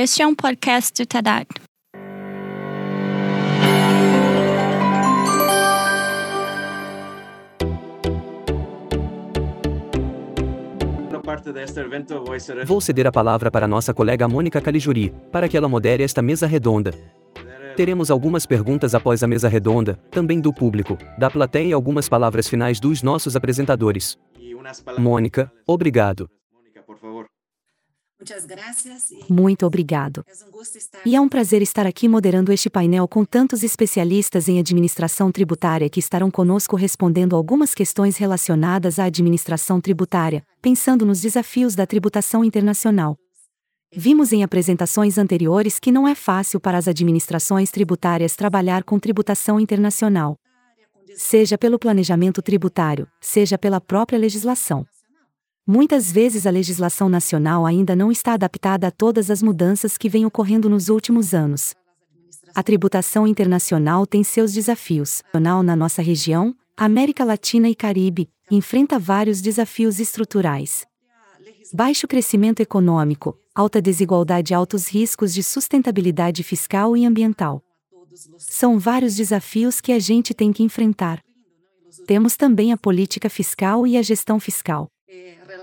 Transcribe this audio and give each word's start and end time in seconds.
Este 0.00 0.22
é 0.22 0.26
um 0.28 0.32
podcast 0.32 1.02
do 1.02 1.04
TEDAD. 1.08 1.48
Vou 12.64 12.80
ceder 12.80 13.08
a 13.08 13.10
palavra 13.10 13.50
para 13.50 13.66
nossa 13.66 13.92
colega 13.92 14.28
Mônica 14.28 14.60
Calijuri, 14.60 15.12
para 15.32 15.48
que 15.48 15.56
ela 15.56 15.68
modere 15.68 16.04
esta 16.04 16.22
mesa 16.22 16.46
redonda. 16.46 16.92
Teremos 17.74 18.08
algumas 18.08 18.46
perguntas 18.46 18.94
após 18.94 19.24
a 19.24 19.26
mesa 19.26 19.48
redonda, 19.48 19.98
também 20.12 20.40
do 20.40 20.52
público, 20.54 20.96
da 21.18 21.28
plateia 21.28 21.70
e 21.70 21.72
algumas 21.72 22.08
palavras 22.08 22.46
finais 22.46 22.78
dos 22.78 23.02
nossos 23.02 23.34
apresentadores. 23.34 24.16
Mônica, 24.96 25.50
obrigado. 25.66 26.30
Muito 29.28 29.64
obrigado. 29.64 30.24
E 31.06 31.14
é 31.14 31.20
um 31.20 31.28
prazer 31.28 31.62
estar 31.62 31.86
aqui 31.86 32.08
moderando 32.08 32.52
este 32.52 32.68
painel 32.68 33.06
com 33.06 33.24
tantos 33.24 33.62
especialistas 33.62 34.48
em 34.48 34.58
administração 34.58 35.30
tributária 35.30 35.88
que 35.88 36.00
estarão 36.00 36.30
conosco 36.30 36.74
respondendo 36.74 37.36
algumas 37.36 37.74
questões 37.74 38.16
relacionadas 38.16 38.98
à 38.98 39.04
administração 39.04 39.80
tributária, 39.80 40.44
pensando 40.60 41.06
nos 41.06 41.20
desafios 41.20 41.74
da 41.74 41.86
tributação 41.86 42.44
internacional. 42.44 43.16
Vimos 43.94 44.32
em 44.32 44.42
apresentações 44.42 45.16
anteriores 45.16 45.78
que 45.78 45.90
não 45.90 46.06
é 46.06 46.14
fácil 46.14 46.60
para 46.60 46.76
as 46.76 46.88
administrações 46.88 47.70
tributárias 47.70 48.36
trabalhar 48.36 48.84
com 48.84 48.98
tributação 48.98 49.58
internacional. 49.58 50.36
Seja 51.16 51.56
pelo 51.56 51.78
planejamento 51.78 52.42
tributário, 52.42 53.08
seja 53.20 53.56
pela 53.56 53.80
própria 53.80 54.18
legislação. 54.18 54.84
Muitas 55.70 56.10
vezes 56.10 56.46
a 56.46 56.50
legislação 56.50 57.10
nacional 57.10 57.66
ainda 57.66 57.94
não 57.94 58.10
está 58.10 58.32
adaptada 58.32 58.86
a 58.86 58.90
todas 58.90 59.30
as 59.30 59.42
mudanças 59.42 59.98
que 59.98 60.08
vêm 60.08 60.24
ocorrendo 60.24 60.66
nos 60.66 60.88
últimos 60.88 61.34
anos. 61.34 61.74
A 62.54 62.62
tributação 62.62 63.26
internacional 63.26 64.06
tem 64.06 64.24
seus 64.24 64.54
desafios. 64.54 65.22
Na 65.34 65.76
nossa 65.76 66.00
região, 66.00 66.56
América 66.74 67.22
Latina 67.22 67.68
e 67.68 67.74
Caribe, 67.74 68.30
enfrenta 68.50 68.98
vários 68.98 69.42
desafios 69.42 70.00
estruturais. 70.00 70.86
Baixo 71.74 72.08
crescimento 72.08 72.60
econômico, 72.60 73.38
alta 73.54 73.82
desigualdade 73.82 74.54
e 74.54 74.56
altos 74.56 74.88
riscos 74.88 75.34
de 75.34 75.42
sustentabilidade 75.42 76.42
fiscal 76.42 76.96
e 76.96 77.04
ambiental. 77.04 77.62
São 78.38 78.78
vários 78.78 79.14
desafios 79.14 79.82
que 79.82 79.92
a 79.92 79.98
gente 79.98 80.32
tem 80.32 80.50
que 80.50 80.62
enfrentar. 80.62 81.22
Temos 82.06 82.38
também 82.38 82.72
a 82.72 82.78
política 82.78 83.28
fiscal 83.28 83.86
e 83.86 83.98
a 83.98 84.02
gestão 84.02 84.40
fiscal. 84.40 84.88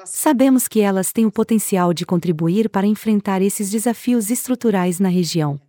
Sabemos 0.05 0.67
que 0.67 0.79
elas 0.79 1.11
têm 1.11 1.25
o 1.25 1.31
potencial 1.31 1.93
de 1.93 2.05
contribuir 2.05 2.69
para 2.69 2.87
enfrentar 2.87 3.41
esses 3.41 3.69
desafios 3.69 4.29
estruturais 4.29 4.99
na 4.99 5.09
região. 5.09 5.59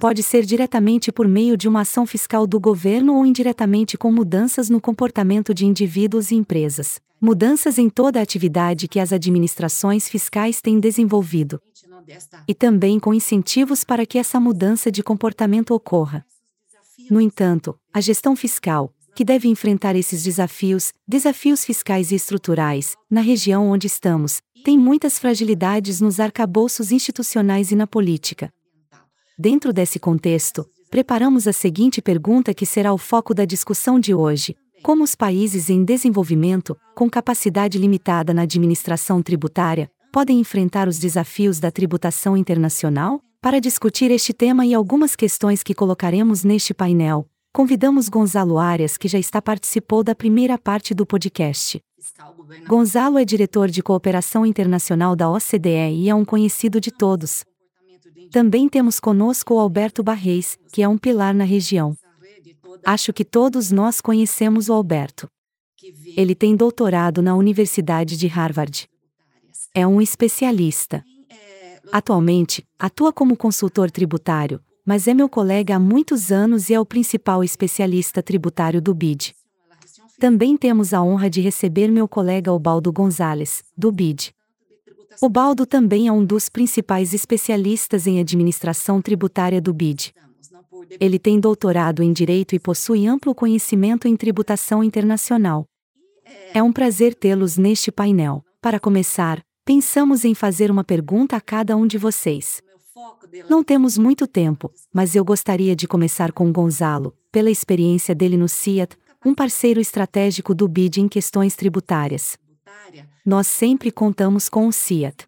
Pode 0.00 0.22
ser 0.22 0.44
diretamente 0.44 1.10
por 1.10 1.26
meio 1.26 1.56
de 1.56 1.68
uma 1.68 1.80
ação 1.80 2.06
fiscal 2.06 2.46
do 2.46 2.60
governo 2.60 3.16
ou 3.16 3.26
indiretamente 3.26 3.98
com 3.98 4.12
mudanças 4.12 4.70
no 4.70 4.80
comportamento 4.80 5.52
de 5.52 5.66
indivíduos 5.66 6.30
e 6.30 6.36
empresas. 6.36 7.00
Mudanças 7.20 7.78
em 7.78 7.88
toda 7.90 8.20
a 8.20 8.22
atividade 8.22 8.86
que 8.86 9.00
as 9.00 9.12
administrações 9.12 10.08
fiscais 10.08 10.60
têm 10.60 10.78
desenvolvido. 10.78 11.60
E 12.46 12.54
também 12.54 13.00
com 13.00 13.12
incentivos 13.12 13.82
para 13.82 14.06
que 14.06 14.18
essa 14.18 14.38
mudança 14.38 14.90
de 14.90 15.02
comportamento 15.02 15.74
ocorra. 15.74 16.24
No 17.10 17.20
entanto, 17.20 17.76
a 17.92 18.00
gestão 18.00 18.36
fiscal, 18.36 18.92
que 19.18 19.24
deve 19.24 19.48
enfrentar 19.48 19.96
esses 19.96 20.22
desafios, 20.22 20.92
desafios 21.04 21.64
fiscais 21.64 22.12
e 22.12 22.14
estruturais, 22.14 22.94
na 23.10 23.20
região 23.20 23.68
onde 23.68 23.88
estamos, 23.88 24.40
tem 24.64 24.78
muitas 24.78 25.18
fragilidades 25.18 26.00
nos 26.00 26.20
arcabouços 26.20 26.92
institucionais 26.92 27.72
e 27.72 27.74
na 27.74 27.84
política. 27.84 28.48
Dentro 29.36 29.72
desse 29.72 29.98
contexto, 29.98 30.64
preparamos 30.88 31.48
a 31.48 31.52
seguinte 31.52 32.00
pergunta 32.00 32.54
que 32.54 32.64
será 32.64 32.92
o 32.92 32.96
foco 32.96 33.34
da 33.34 33.44
discussão 33.44 33.98
de 33.98 34.14
hoje: 34.14 34.54
Como 34.84 35.02
os 35.02 35.16
países 35.16 35.68
em 35.68 35.82
desenvolvimento, 35.82 36.76
com 36.94 37.10
capacidade 37.10 37.76
limitada 37.76 38.32
na 38.32 38.42
administração 38.42 39.20
tributária, 39.20 39.90
podem 40.12 40.38
enfrentar 40.38 40.86
os 40.86 40.96
desafios 40.96 41.58
da 41.58 41.72
tributação 41.72 42.36
internacional? 42.36 43.20
Para 43.40 43.58
discutir 43.58 44.12
este 44.12 44.32
tema 44.32 44.64
e 44.64 44.72
algumas 44.74 45.16
questões 45.16 45.64
que 45.64 45.74
colocaremos 45.74 46.44
neste 46.44 46.72
painel, 46.72 47.28
convidamos 47.52 48.08
Gonzalo 48.08 48.58
Arias, 48.58 48.96
que 48.96 49.08
já 49.08 49.18
está 49.18 49.40
participou 49.40 50.02
da 50.02 50.14
primeira 50.14 50.58
parte 50.58 50.94
do 50.94 51.06
podcast. 51.06 51.80
Gonzalo 52.66 53.18
é 53.18 53.24
diretor 53.24 53.68
de 53.68 53.82
cooperação 53.82 54.46
internacional 54.46 55.16
da 55.16 55.30
OCDE 55.30 55.92
e 55.94 56.08
é 56.08 56.14
um 56.14 56.24
conhecido 56.24 56.80
de 56.80 56.90
todos. 56.90 57.44
Também 58.30 58.68
temos 58.68 59.00
conosco 59.00 59.54
o 59.54 59.58
Alberto 59.58 60.02
Barreis, 60.02 60.58
que 60.72 60.82
é 60.82 60.88
um 60.88 60.98
pilar 60.98 61.34
na 61.34 61.44
região. 61.44 61.96
Acho 62.84 63.12
que 63.12 63.24
todos 63.24 63.70
nós 63.70 64.00
conhecemos 64.00 64.68
o 64.68 64.72
Alberto. 64.72 65.28
Ele 66.16 66.34
tem 66.34 66.56
doutorado 66.56 67.22
na 67.22 67.34
Universidade 67.34 68.16
de 68.16 68.26
Harvard. 68.26 68.88
É 69.74 69.86
um 69.86 70.00
especialista. 70.00 71.04
Atualmente, 71.90 72.64
atua 72.78 73.12
como 73.12 73.36
consultor 73.36 73.90
tributário, 73.90 74.60
mas 74.88 75.06
é 75.06 75.12
meu 75.12 75.28
colega 75.28 75.76
há 75.76 75.78
muitos 75.78 76.32
anos 76.32 76.70
e 76.70 76.74
é 76.74 76.80
o 76.80 76.86
principal 76.86 77.44
especialista 77.44 78.22
tributário 78.22 78.80
do 78.80 78.94
BID. 78.94 79.34
Também 80.18 80.56
temos 80.56 80.94
a 80.94 81.02
honra 81.02 81.28
de 81.28 81.42
receber 81.42 81.88
meu 81.88 82.08
colega 82.08 82.50
Obaldo 82.50 82.90
Gonzalez, 82.90 83.62
do 83.76 83.92
BID. 83.92 84.32
Obaldo 85.20 85.66
também 85.66 86.08
é 86.08 86.12
um 86.12 86.24
dos 86.24 86.48
principais 86.48 87.12
especialistas 87.12 88.06
em 88.06 88.18
administração 88.18 89.02
tributária 89.02 89.60
do 89.60 89.74
BID. 89.74 90.14
Ele 90.98 91.18
tem 91.18 91.38
doutorado 91.38 92.02
em 92.02 92.10
Direito 92.10 92.54
e 92.54 92.58
possui 92.58 93.06
amplo 93.06 93.34
conhecimento 93.34 94.08
em 94.08 94.16
tributação 94.16 94.82
internacional. 94.82 95.66
É 96.54 96.62
um 96.62 96.72
prazer 96.72 97.14
tê-los 97.14 97.58
neste 97.58 97.92
painel. 97.92 98.42
Para 98.58 98.80
começar, 98.80 99.42
pensamos 99.66 100.24
em 100.24 100.34
fazer 100.34 100.70
uma 100.70 100.82
pergunta 100.82 101.36
a 101.36 101.42
cada 101.42 101.76
um 101.76 101.86
de 101.86 101.98
vocês. 101.98 102.66
Não 103.48 103.62
temos 103.62 103.96
muito 103.98 104.26
tempo, 104.26 104.72
mas 104.92 105.14
eu 105.14 105.24
gostaria 105.24 105.74
de 105.74 105.86
começar 105.86 106.32
com 106.32 106.52
Gonzalo, 106.52 107.14
pela 107.30 107.50
experiência 107.50 108.14
dele 108.14 108.36
no 108.36 108.48
CIAT, 108.48 108.96
um 109.24 109.34
parceiro 109.34 109.80
estratégico 109.80 110.54
do 110.54 110.68
BID 110.68 111.00
em 111.00 111.08
questões 111.08 111.54
tributárias. 111.54 112.38
Nós 113.24 113.46
sempre 113.46 113.90
contamos 113.90 114.48
com 114.48 114.66
o 114.66 114.72
CIAT. 114.72 115.26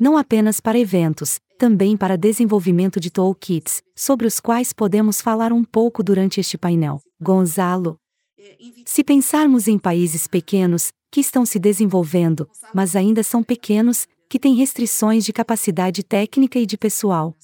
Não 0.00 0.16
apenas 0.16 0.60
para 0.60 0.78
eventos, 0.78 1.38
também 1.58 1.96
para 1.96 2.16
desenvolvimento 2.16 2.98
de 2.98 3.10
toolkits, 3.10 3.82
sobre 3.94 4.26
os 4.26 4.40
quais 4.40 4.72
podemos 4.72 5.20
falar 5.20 5.52
um 5.52 5.64
pouco 5.64 6.02
durante 6.02 6.40
este 6.40 6.58
painel. 6.58 7.00
Gonzalo. 7.20 7.96
Se 8.84 9.02
pensarmos 9.02 9.68
em 9.68 9.78
países 9.78 10.26
pequenos, 10.26 10.92
que 11.10 11.20
estão 11.20 11.46
se 11.46 11.58
desenvolvendo, 11.58 12.48
mas 12.74 12.96
ainda 12.96 13.22
são 13.22 13.42
pequenos, 13.42 14.08
que 14.34 14.38
têm 14.40 14.56
restrições 14.56 15.24
de 15.24 15.32
capacidade 15.32 16.02
técnica 16.02 16.58
e 16.58 16.66
de 16.66 16.76
pessoal. 16.76 17.36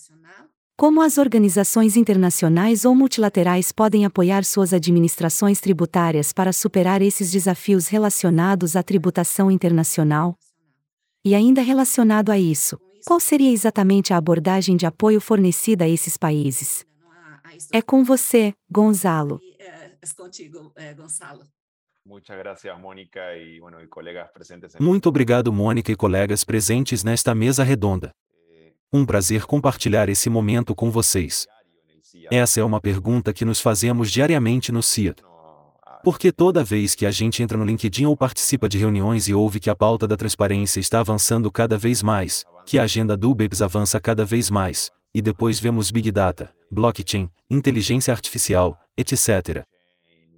Como 0.76 1.00
as 1.00 1.18
organizações 1.18 1.96
internacionais 1.96 2.84
ou 2.84 2.96
multilaterais 2.96 3.70
podem 3.70 4.04
apoiar 4.04 4.44
suas 4.44 4.72
administrações 4.74 5.60
tributárias 5.60 6.32
para 6.32 6.52
superar 6.52 7.00
esses 7.00 7.30
desafios 7.30 7.86
relacionados 7.86 8.74
à 8.74 8.82
tributação 8.82 9.52
internacional? 9.52 10.36
E 11.24 11.32
ainda 11.32 11.62
relacionado 11.62 12.30
a 12.30 12.36
isso, 12.40 12.76
qual 13.06 13.20
seria 13.20 13.52
exatamente 13.52 14.12
a 14.12 14.16
abordagem 14.16 14.76
de 14.76 14.84
apoio 14.84 15.20
fornecida 15.20 15.84
a 15.84 15.88
esses 15.88 16.16
países? 16.16 16.84
É 17.72 17.80
com 17.80 18.02
você, 18.02 18.52
Gonzalo. 18.68 19.40
É, 19.60 19.92
é 20.74 20.94
Gonzalo. 20.94 21.46
Muito 24.80 25.08
obrigado, 25.08 25.52
Mônica 25.52 25.92
e 25.92 25.96
colegas 25.96 26.44
presentes 26.44 27.04
nesta 27.04 27.34
mesa 27.34 27.62
redonda. 27.62 28.12
Eh, 28.50 28.72
um 28.92 29.04
prazer 29.04 29.44
compartilhar 29.44 30.08
esse 30.08 30.30
momento 30.30 30.74
com 30.74 30.90
vocês. 30.90 31.46
Essa 32.30 32.60
é 32.60 32.64
uma 32.64 32.80
pergunta 32.80 33.32
que 33.32 33.44
nos 33.44 33.60
fazemos 33.60 34.10
diariamente 34.10 34.72
no 34.72 34.82
CIA. 34.82 35.14
Porque 36.02 36.32
toda 36.32 36.64
vez 36.64 36.94
que 36.94 37.04
a 37.04 37.10
gente 37.10 37.42
entra 37.42 37.58
no 37.58 37.64
LinkedIn 37.64 38.06
ou 38.06 38.16
participa 38.16 38.68
de 38.68 38.78
reuniões 38.78 39.28
e 39.28 39.34
ouve 39.34 39.60
que 39.60 39.68
a 39.68 39.76
pauta 39.76 40.08
da 40.08 40.16
transparência 40.16 40.80
está 40.80 41.00
avançando 41.00 41.50
cada 41.52 41.76
vez 41.76 42.02
mais, 42.02 42.44
que 42.64 42.78
a 42.78 42.84
agenda 42.84 43.16
do 43.16 43.34
BEPS 43.34 43.60
avança 43.60 44.00
cada 44.00 44.24
vez 44.24 44.50
mais, 44.50 44.90
e 45.14 45.20
depois 45.20 45.60
vemos 45.60 45.90
Big 45.90 46.10
Data, 46.10 46.50
blockchain, 46.70 47.28
inteligência 47.50 48.12
artificial, 48.12 48.78
etc. 48.96 49.66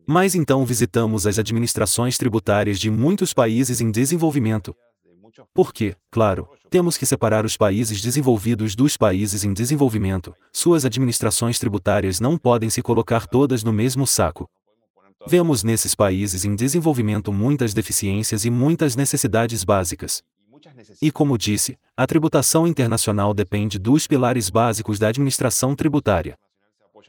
Mas 0.06 0.34
então 0.34 0.64
visitamos 0.64 1.26
as 1.26 1.38
administrações 1.38 2.18
tributárias 2.18 2.78
de 2.78 2.90
muitos 2.90 3.32
países 3.32 3.80
em 3.80 3.90
desenvolvimento. 3.90 4.74
Porque, 5.54 5.96
claro, 6.10 6.48
temos 6.68 6.96
que 6.96 7.06
separar 7.06 7.44
os 7.44 7.56
países 7.56 8.00
desenvolvidos 8.00 8.74
dos 8.74 8.96
países 8.96 9.44
em 9.44 9.52
desenvolvimento, 9.52 10.34
suas 10.52 10.84
administrações 10.84 11.58
tributárias 11.58 12.20
não 12.20 12.36
podem 12.36 12.68
se 12.68 12.82
colocar 12.82 13.26
todas 13.26 13.62
no 13.62 13.72
mesmo 13.72 14.06
saco. 14.06 14.48
Vemos 15.26 15.62
nesses 15.62 15.94
países 15.94 16.44
em 16.44 16.54
desenvolvimento 16.54 17.32
muitas 17.32 17.72
deficiências 17.72 18.44
e 18.44 18.50
muitas 18.50 18.96
necessidades 18.96 19.62
básicas. 19.64 20.22
E 21.00 21.10
como 21.10 21.38
disse, 21.38 21.76
a 21.96 22.06
tributação 22.06 22.66
internacional 22.66 23.32
depende 23.32 23.78
dos 23.78 24.06
pilares 24.06 24.50
básicos 24.50 24.98
da 24.98 25.08
administração 25.08 25.74
tributária. 25.74 26.36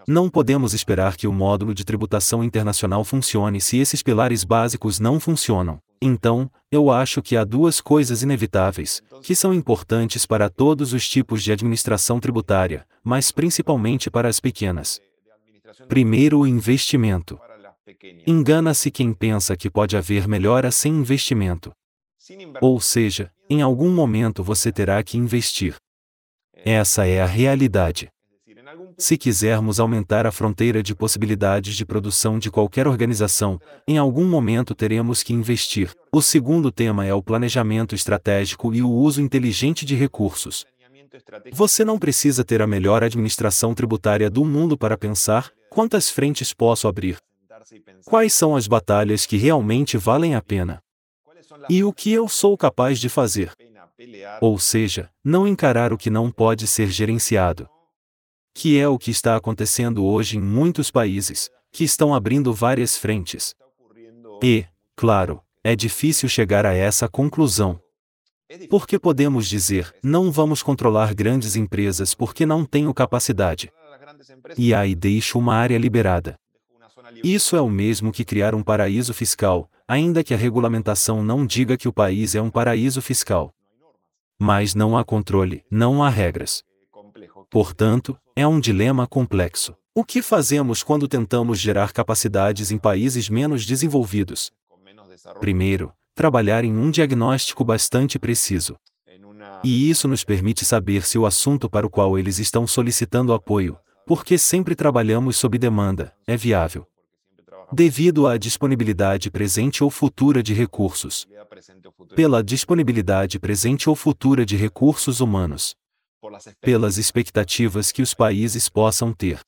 Não 0.08 0.30
podemos 0.30 0.74
esperar 0.74 1.16
que 1.16 1.28
o 1.28 1.34
módulo 1.34 1.74
de 1.74 1.86
tributação 1.86 2.44
internacional 2.44 3.04
funcione 3.04 3.62
se 3.62 3.78
esses 3.78 4.04
pilares 4.04 4.44
básicos 4.44 5.00
não 5.00 5.20
funcionam. 5.20 5.80
Então, 6.02 6.52
eu 6.70 6.92
acho 6.92 7.22
que 7.22 7.38
há 7.38 7.46
duas 7.46 7.80
coisas 7.80 8.22
inevitáveis, 8.22 9.02
que 9.22 9.34
são 9.34 9.54
importantes 9.54 10.26
para 10.26 10.50
todos 10.50 10.92
os 10.92 11.08
tipos 11.08 11.42
de 11.42 11.52
administração 11.52 12.20
tributária, 12.20 12.86
mas 13.02 13.32
principalmente 13.32 14.12
para 14.12 14.28
as 14.28 14.40
pequenas. 14.40 15.00
Primeiro, 15.88 16.40
o 16.40 16.48
investimento. 16.48 17.40
Engana-se 18.28 18.92
quem 18.92 19.14
pensa 19.14 19.56
que 19.56 19.70
pode 19.70 19.96
haver 19.96 20.28
melhora 20.28 20.72
sem 20.72 20.94
investimento. 20.94 21.72
Ou 22.62 22.80
seja, 22.82 23.32
em 23.50 23.62
algum 23.62 23.90
momento 23.90 24.44
você 24.44 24.72
terá 24.72 25.02
que 25.04 25.18
investir. 25.18 25.76
Essa 26.54 27.06
é 27.06 27.22
a 27.22 27.26
realidade. 27.26 28.10
Se 28.98 29.18
quisermos 29.18 29.80
aumentar 29.80 30.26
a 30.26 30.32
fronteira 30.32 30.84
de 30.84 30.96
possibilidades 30.96 31.76
de 31.76 31.86
produção 31.86 32.38
de 32.38 32.52
qualquer 32.52 32.88
organização, 32.88 33.60
em 33.88 33.98
algum 33.98 34.26
momento 34.26 34.76
teremos 34.76 35.24
que 35.24 35.34
investir. 35.34 35.92
O 36.12 36.22
segundo 36.22 36.72
tema 36.72 37.06
é 37.06 37.14
o 37.14 37.24
planejamento 37.24 37.96
estratégico 37.96 38.74
e 38.74 38.82
o 38.82 38.90
uso 38.90 39.22
inteligente 39.22 39.86
de 39.86 39.96
recursos. 39.96 40.66
Você 41.54 41.86
não 41.86 42.00
precisa 42.00 42.44
ter 42.44 42.62
a 42.62 42.68
melhor 42.68 43.04
administração 43.04 43.74
tributária 43.74 44.30
do 44.30 44.44
mundo 44.44 44.78
para 44.78 44.98
pensar 44.98 45.52
quantas 45.70 46.10
frentes 46.10 46.54
posso 46.54 46.88
abrir. 46.88 47.18
Quais 48.06 48.34
são 48.34 48.56
as 48.56 48.68
batalhas 48.68 49.26
que 49.26 49.38
realmente 49.38 49.98
valem 49.98 50.36
a 50.36 50.42
pena? 50.42 50.82
E 51.70 51.84
o 51.84 51.94
que 51.94 52.12
eu 52.12 52.28
sou 52.28 52.58
capaz 52.58 53.00
de 53.00 53.10
fazer? 53.10 53.52
Ou 54.42 54.58
seja, 54.58 55.10
não 55.24 55.48
encarar 55.48 55.94
o 55.94 55.98
que 55.98 56.10
não 56.10 56.32
pode 56.32 56.68
ser 56.68 56.88
gerenciado 56.90 57.70
que 58.54 58.78
é 58.78 58.88
o 58.88 58.98
que 58.98 59.12
está 59.12 59.36
acontecendo 59.36 60.06
hoje 60.06 60.38
em 60.38 60.42
muitos 60.42 60.92
países, 60.92 61.50
que 61.72 61.84
estão 61.84 62.14
abrindo 62.14 62.54
várias 62.54 62.98
frentes. 62.98 63.56
E, 64.42 64.66
claro, 64.96 65.42
é 65.64 65.76
difícil 65.76 66.30
chegar 66.30 66.66
a 66.66 66.74
essa 66.74 67.08
conclusão. 67.08 67.80
Porque 68.70 69.00
podemos 69.00 69.48
dizer, 69.48 69.94
não 70.04 70.32
vamos 70.32 70.62
controlar 70.62 71.14
grandes 71.16 71.56
empresas 71.56 72.14
porque 72.14 72.46
não 72.46 72.66
tenho 72.66 72.94
capacidade. 72.94 73.72
E 74.58 74.74
aí 74.74 74.94
deixo 74.94 75.40
uma 75.40 75.56
área 75.56 75.78
liberada. 75.78 76.38
Isso 77.24 77.56
é 77.56 77.62
o 77.62 77.70
mesmo 77.70 78.12
que 78.12 78.24
criar 78.24 78.54
um 78.54 78.64
paraíso 78.64 79.14
fiscal, 79.14 79.70
ainda 79.88 80.24
que 80.24 80.34
a 80.34 80.38
regulamentação 80.38 81.24
não 81.24 81.46
diga 81.46 81.78
que 81.78 81.88
o 81.88 81.94
país 81.94 82.36
é 82.36 82.42
um 82.42 82.50
paraíso 82.50 83.02
fiscal. 83.02 83.54
Mas 84.40 84.76
não 84.76 84.98
há 84.98 85.04
controle, 85.04 85.64
não 85.70 86.04
há 86.04 86.10
regras. 86.10 86.64
Portanto, 87.54 88.18
é 88.36 88.48
um 88.48 88.60
dilema 88.60 89.06
complexo. 89.06 89.76
O 89.94 90.04
que 90.04 90.24
fazemos 90.24 90.82
quando 90.82 91.08
tentamos 91.08 91.60
gerar 91.60 91.94
capacidades 91.94 92.72
em 92.72 92.80
países 92.80 93.30
menos 93.30 93.64
desenvolvidos? 93.64 94.52
Primeiro, 95.40 95.94
trabalhar 96.16 96.64
em 96.64 96.76
um 96.76 96.90
diagnóstico 96.90 97.64
bastante 97.64 98.18
preciso. 98.18 98.76
E 99.64 99.88
isso 99.88 100.08
nos 100.08 100.24
permite 100.24 100.66
saber 100.66 101.06
se 101.06 101.20
o 101.20 101.28
assunto 101.28 101.70
para 101.70 101.86
o 101.86 101.92
qual 101.92 102.18
eles 102.18 102.40
estão 102.40 102.66
solicitando 102.66 103.34
apoio, 103.34 103.78
porque 104.08 104.36
sempre 104.36 104.74
trabalhamos 104.74 105.38
sob 105.38 105.56
demanda, 105.60 106.12
é 106.26 106.36
viável. 106.36 106.88
Devido 107.72 108.26
à 108.26 108.36
disponibilidade 108.36 109.30
presente 109.30 109.84
ou 109.84 109.92
futura 109.92 110.42
de 110.42 110.56
recursos. 110.56 111.28
Pela 112.16 112.44
disponibilidade 112.44 113.40
presente 113.40 113.88
ou 113.88 113.96
futura 113.96 114.44
de 114.44 114.56
recursos 114.56 115.20
humanos 115.20 115.76
pelas 116.62 116.98
expectativas 116.98 117.92
que 117.92 118.02
os 118.02 118.14
países 118.14 118.70
possam 118.70 119.14
ter. 119.14 119.40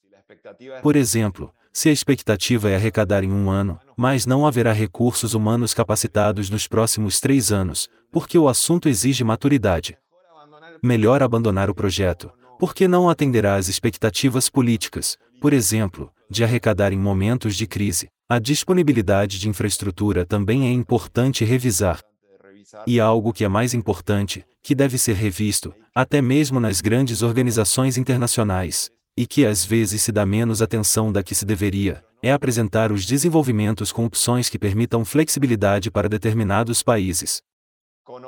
Por 0.82 0.96
exemplo, 0.96 1.54
se 1.72 1.90
a 1.90 1.92
expectativa 1.92 2.70
é 2.70 2.76
arrecadar 2.76 3.24
em 3.24 3.32
um 3.32 3.50
ano, 3.50 3.80
mas 3.98 4.26
não 4.26 4.48
haverá 4.48 4.72
recursos 4.72 5.34
humanos 5.34 5.74
capacitados 5.74 6.50
nos 6.50 6.68
próximos 6.68 7.20
três 7.20 7.52
anos, 7.52 7.90
porque 8.12 8.38
o 8.38 8.48
assunto 8.48 8.88
exige 8.88 9.24
maturidade. 9.24 9.98
Melhor 10.82 11.22
abandonar 11.22 11.70
o 11.70 11.76
projeto, 11.76 12.32
porque 12.58 12.88
não 12.88 13.10
atenderá 13.10 13.56
às 13.56 13.68
expectativas 13.68 14.50
políticas, 14.50 15.18
por 15.42 15.52
exemplo, 15.52 16.12
de 16.30 16.44
arrecadar 16.44 16.94
em 16.94 16.98
momentos 16.98 17.56
de 17.56 17.68
crise. 17.68 18.08
A 18.28 18.40
disponibilidade 18.40 19.38
de 19.38 19.50
infraestrutura 19.50 20.26
também 20.26 20.68
é 20.68 20.72
importante 20.72 21.44
revisar. 21.44 22.00
E 22.88 23.00
algo 23.00 23.34
que 23.34 23.44
é 23.44 23.48
mais 23.48 23.74
importante, 23.74 24.46
que 24.66 24.74
deve 24.74 24.98
ser 24.98 25.14
revisto, 25.14 25.76
até 25.94 26.24
mesmo 26.24 26.60
nas 26.60 26.82
grandes 26.82 27.22
organizações 27.22 28.00
internacionais, 28.00 28.90
e 29.16 29.28
que 29.28 29.46
às 29.46 29.64
vezes 29.64 30.02
se 30.02 30.12
dá 30.12 30.26
menos 30.26 30.60
atenção 30.60 31.12
da 31.12 31.22
que 31.22 31.36
se 31.36 31.46
deveria, 31.46 32.04
é 32.20 32.32
apresentar 32.32 32.92
os 32.92 33.06
desenvolvimentos 33.06 33.92
com 33.92 34.06
opções 34.06 34.50
que 34.50 34.58
permitam 34.58 35.06
flexibilidade 35.06 35.92
para 35.92 36.10
determinados 36.10 36.82
países. 36.82 37.44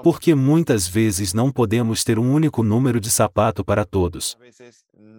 Porque 0.04 0.36
muitas 0.36 0.88
vezes 0.88 1.34
não 1.34 1.52
podemos 1.52 2.04
ter 2.04 2.20
um 2.20 2.32
único 2.32 2.62
número 2.62 3.00
de 3.00 3.10
sapato 3.10 3.66
para 3.66 3.84
todos. 3.84 4.38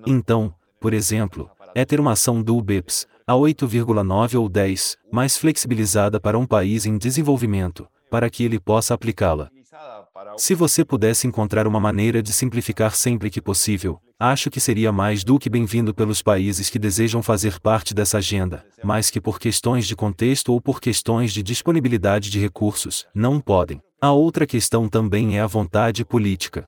Então, 0.06 0.54
por 0.80 0.94
exemplo, 0.94 1.50
é 1.74 1.84
ter 1.84 1.98
uma 1.98 2.12
ação 2.12 2.40
do 2.40 2.62
BEPS, 2.62 3.08
a 3.26 3.32
8,9 3.32 4.38
ou 4.38 4.48
10, 4.48 4.96
mais 5.10 5.36
flexibilizada 5.36 6.20
para 6.20 6.38
um 6.38 6.46
país 6.46 6.86
em 6.86 6.96
desenvolvimento, 6.96 7.88
para 8.08 8.30
que 8.30 8.44
ele 8.44 8.60
possa 8.60 8.94
aplicá-la. 8.94 9.50
Se 10.36 10.54
você 10.54 10.84
pudesse 10.84 11.26
encontrar 11.26 11.66
uma 11.66 11.80
maneira 11.80 12.22
de 12.22 12.32
simplificar 12.32 12.94
sempre 12.94 13.30
que 13.30 13.40
possível, 13.40 14.00
acho 14.18 14.50
que 14.50 14.60
seria 14.60 14.90
mais 14.90 15.22
do 15.22 15.38
que 15.38 15.50
bem-vindo 15.50 15.94
pelos 15.94 16.22
países 16.22 16.70
que 16.70 16.78
desejam 16.78 17.22
fazer 17.22 17.60
parte 17.60 17.94
dessa 17.94 18.18
agenda, 18.18 18.64
mas 18.82 19.10
que 19.10 19.20
por 19.20 19.38
questões 19.38 19.86
de 19.86 19.94
contexto 19.94 20.52
ou 20.52 20.60
por 20.60 20.80
questões 20.80 21.32
de 21.32 21.42
disponibilidade 21.42 22.30
de 22.30 22.38
recursos, 22.38 23.06
não 23.14 23.40
podem. 23.40 23.80
A 24.00 24.12
outra 24.12 24.46
questão 24.46 24.88
também 24.88 25.36
é 25.36 25.40
a 25.40 25.46
vontade 25.46 26.04
política. 26.04 26.66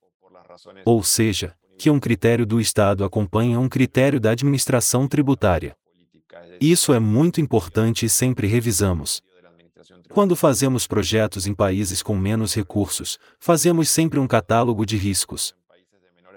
Ou 0.84 1.02
seja, 1.02 1.54
que 1.78 1.90
um 1.90 1.98
critério 1.98 2.44
do 2.44 2.60
Estado 2.60 3.04
acompanha 3.04 3.58
um 3.58 3.68
critério 3.68 4.20
da 4.20 4.32
administração 4.32 5.08
tributária. 5.08 5.74
Isso 6.60 6.92
é 6.92 6.98
muito 6.98 7.40
importante 7.40 8.04
e 8.04 8.08
sempre 8.08 8.46
revisamos. 8.46 9.22
Quando 10.10 10.36
fazemos 10.36 10.86
projetos 10.86 11.46
em 11.46 11.54
países 11.54 12.02
com 12.02 12.16
menos 12.16 12.54
recursos, 12.54 13.18
fazemos 13.38 13.88
sempre 13.88 14.18
um 14.18 14.26
catálogo 14.26 14.84
de 14.84 14.96
riscos. 14.96 15.54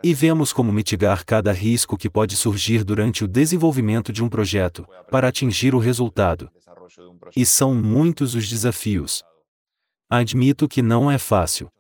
E 0.04 0.14
vemos 0.14 0.52
como 0.52 0.72
mitigar 0.72 1.26
cada 1.26 1.52
risco 1.52 1.98
que 1.98 2.10
pode 2.10 2.36
surgir 2.36 2.84
durante 2.84 3.24
o 3.24 3.28
desenvolvimento 3.28 4.12
de 4.12 4.24
um 4.24 4.30
projeto, 4.30 4.86
para 5.10 5.30
atingir 5.30 5.74
o 5.74 5.80
resultado. 5.80 6.52
E 7.36 7.46
são 7.46 7.74
muitos 7.74 8.36
os 8.36 8.50
desafios. 8.50 9.24
Admito 10.10 10.68
que 10.68 10.82
não 10.82 11.10
é 11.10 11.18
fácil. 11.18 11.72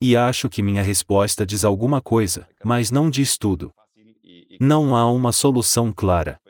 E 0.00 0.16
acho 0.16 0.48
que 0.48 0.62
minha 0.62 0.82
resposta 0.82 1.44
diz 1.44 1.64
alguma 1.64 2.00
coisa, 2.00 2.46
mas 2.64 2.90
não 2.90 3.10
diz 3.10 3.36
tudo. 3.36 3.72
Não 4.60 4.94
há 4.94 5.10
uma 5.10 5.32
solução 5.32 5.92
clara. 5.92 6.40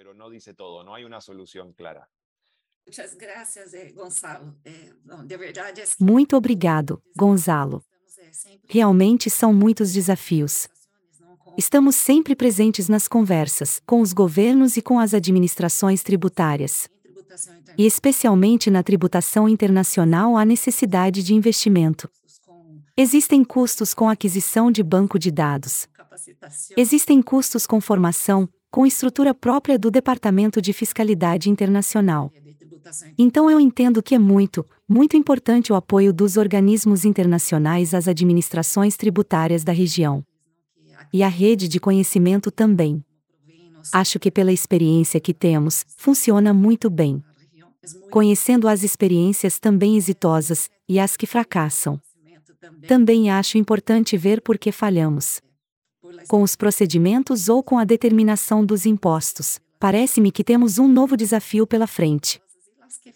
Eh, 4.65 4.65
eh, 4.65 5.85
Muito 6.01 6.37
obrigado, 6.37 7.03
Gonzalo. 7.17 7.85
Realmente 8.69 9.29
são 9.29 9.53
muitos 9.53 9.93
desafios. 9.93 10.69
Estamos 11.57 11.97
sempre 11.97 12.37
presentes 12.37 12.89
nas 12.89 13.09
conversas 13.09 13.81
com 13.85 14.01
os 14.01 14.13
governos 14.13 14.77
e 14.77 14.83
com 14.83 14.99
as 14.99 15.13
administrações 15.13 16.03
tributárias. 16.03 16.89
E 17.77 17.87
especialmente 17.87 18.71
na 18.71 18.83
tributação 18.83 19.49
internacional 19.49 20.37
há 20.37 20.45
necessidade 20.45 21.23
de 21.23 21.35
investimento. 21.35 22.09
Existem 22.97 23.45
custos 23.45 23.95
com 23.95 24.09
aquisição 24.09 24.71
de 24.71 24.83
banco 24.83 25.19
de 25.19 25.31
dados. 25.31 25.89
Existem 26.77 27.23
custos 27.23 27.67
com 27.67 27.81
formação, 27.81 28.49
com 28.71 28.87
estrutura 28.87 29.33
própria 29.33 29.79
do 29.79 29.91
Departamento 29.91 30.61
de 30.61 30.73
Fiscalidade 30.73 31.49
Internacional. 31.49 32.33
Então 33.17 33.51
eu 33.51 33.61
entendo 33.61 34.03
que 34.03 34.15
é 34.15 34.19
muito, 34.19 34.65
muito 34.89 35.17
importante 35.17 35.73
o 35.73 35.77
apoio 35.77 36.13
dos 36.13 36.37
organismos 36.37 37.05
internacionais 37.05 37.95
às 37.95 38.09
administrações 38.09 38.97
tributárias 38.97 39.65
da 39.65 39.73
região. 39.73 40.25
E 41.13 41.23
a 41.23 41.29
rede 41.29 41.69
de 41.69 41.81
conhecimento 41.81 42.51
também. 42.51 43.03
Acho 43.93 44.19
que 44.19 44.31
pela 44.31 44.53
experiência 44.53 45.21
que 45.21 45.33
temos, 45.33 45.85
funciona 45.97 46.53
muito 46.53 46.91
bem. 46.91 47.23
Conhecendo 48.11 48.69
as 48.69 48.83
experiências 48.83 49.59
também 49.59 49.97
exitosas 49.97 50.69
e 50.89 50.99
as 50.99 51.17
que 51.17 51.27
fracassam. 51.27 52.01
Também 52.87 53.31
acho 53.31 53.57
importante 53.57 54.17
ver 54.17 54.43
por 54.43 54.59
que 54.59 54.71
falhamos. 54.71 55.41
Com 56.27 56.43
os 56.43 56.57
procedimentos 56.57 57.49
ou 57.49 57.63
com 57.63 57.79
a 57.79 57.85
determinação 57.85 58.65
dos 58.65 58.85
impostos, 58.85 59.61
parece-me 59.79 60.31
que 60.31 60.45
temos 60.45 60.79
um 60.79 60.89
novo 60.89 61.17
desafio 61.17 61.67
pela 61.67 61.87
frente 61.87 62.41